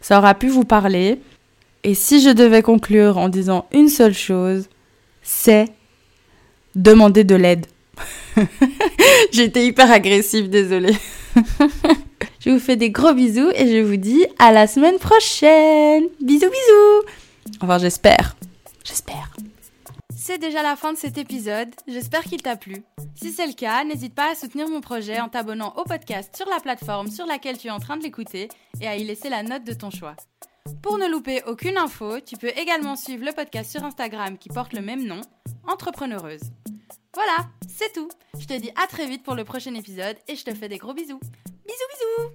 ça 0.00 0.18
aura 0.18 0.34
pu 0.34 0.48
vous 0.48 0.64
parler. 0.64 1.20
Et 1.84 1.94
si 1.94 2.22
je 2.22 2.30
devais 2.30 2.62
conclure 2.62 3.18
en 3.18 3.28
disant 3.28 3.66
une 3.72 3.88
seule 3.88 4.14
chose, 4.14 4.68
c'est 5.22 5.66
demander 6.74 7.24
de 7.24 7.34
l'aide. 7.34 7.66
Été 9.38 9.66
hyper 9.66 9.90
agressive, 9.90 10.48
désolée. 10.48 10.96
je 12.40 12.50
vous 12.50 12.58
fais 12.58 12.76
des 12.76 12.90
gros 12.90 13.14
bisous 13.14 13.50
et 13.54 13.68
je 13.68 13.82
vous 13.82 13.96
dis 13.96 14.24
à 14.38 14.52
la 14.52 14.66
semaine 14.66 14.98
prochaine. 14.98 16.04
Bisous, 16.20 16.50
bisous. 16.50 17.56
Enfin, 17.60 17.78
j'espère. 17.78 18.36
J'espère. 18.84 19.34
C'est 20.16 20.38
déjà 20.38 20.62
la 20.62 20.76
fin 20.76 20.92
de 20.92 20.98
cet 20.98 21.16
épisode. 21.16 21.70
J'espère 21.86 22.22
qu'il 22.22 22.42
t'a 22.42 22.56
plu. 22.56 22.82
Si 23.14 23.32
c'est 23.32 23.46
le 23.46 23.54
cas, 23.54 23.84
n'hésite 23.84 24.14
pas 24.14 24.32
à 24.32 24.34
soutenir 24.34 24.68
mon 24.68 24.80
projet 24.80 25.20
en 25.20 25.28
t'abonnant 25.28 25.74
au 25.76 25.84
podcast 25.84 26.36
sur 26.36 26.46
la 26.48 26.60
plateforme 26.60 27.08
sur 27.08 27.26
laquelle 27.26 27.56
tu 27.56 27.68
es 27.68 27.70
en 27.70 27.80
train 27.80 27.96
de 27.96 28.02
l'écouter 28.02 28.48
et 28.80 28.86
à 28.86 28.96
y 28.96 29.04
laisser 29.04 29.30
la 29.30 29.42
note 29.42 29.64
de 29.64 29.72
ton 29.72 29.90
choix. 29.90 30.16
Pour 30.82 30.98
ne 30.98 31.08
louper 31.08 31.42
aucune 31.46 31.78
info, 31.78 32.20
tu 32.20 32.36
peux 32.36 32.52
également 32.58 32.96
suivre 32.96 33.24
le 33.24 33.32
podcast 33.32 33.70
sur 33.70 33.84
Instagram 33.84 34.36
qui 34.36 34.48
porte 34.48 34.74
le 34.74 34.82
même 34.82 35.06
nom, 35.06 35.20
Entrepreneureuse. 35.66 36.42
Voilà, 37.18 37.48
c'est 37.66 37.92
tout. 37.92 38.08
Je 38.38 38.46
te 38.46 38.56
dis 38.56 38.70
à 38.76 38.86
très 38.86 39.08
vite 39.08 39.24
pour 39.24 39.34
le 39.34 39.42
prochain 39.42 39.74
épisode 39.74 40.16
et 40.28 40.36
je 40.36 40.44
te 40.44 40.54
fais 40.54 40.68
des 40.68 40.78
gros 40.78 40.94
bisous. 40.94 41.18
Bisous 41.18 41.88
bisous 41.92 42.30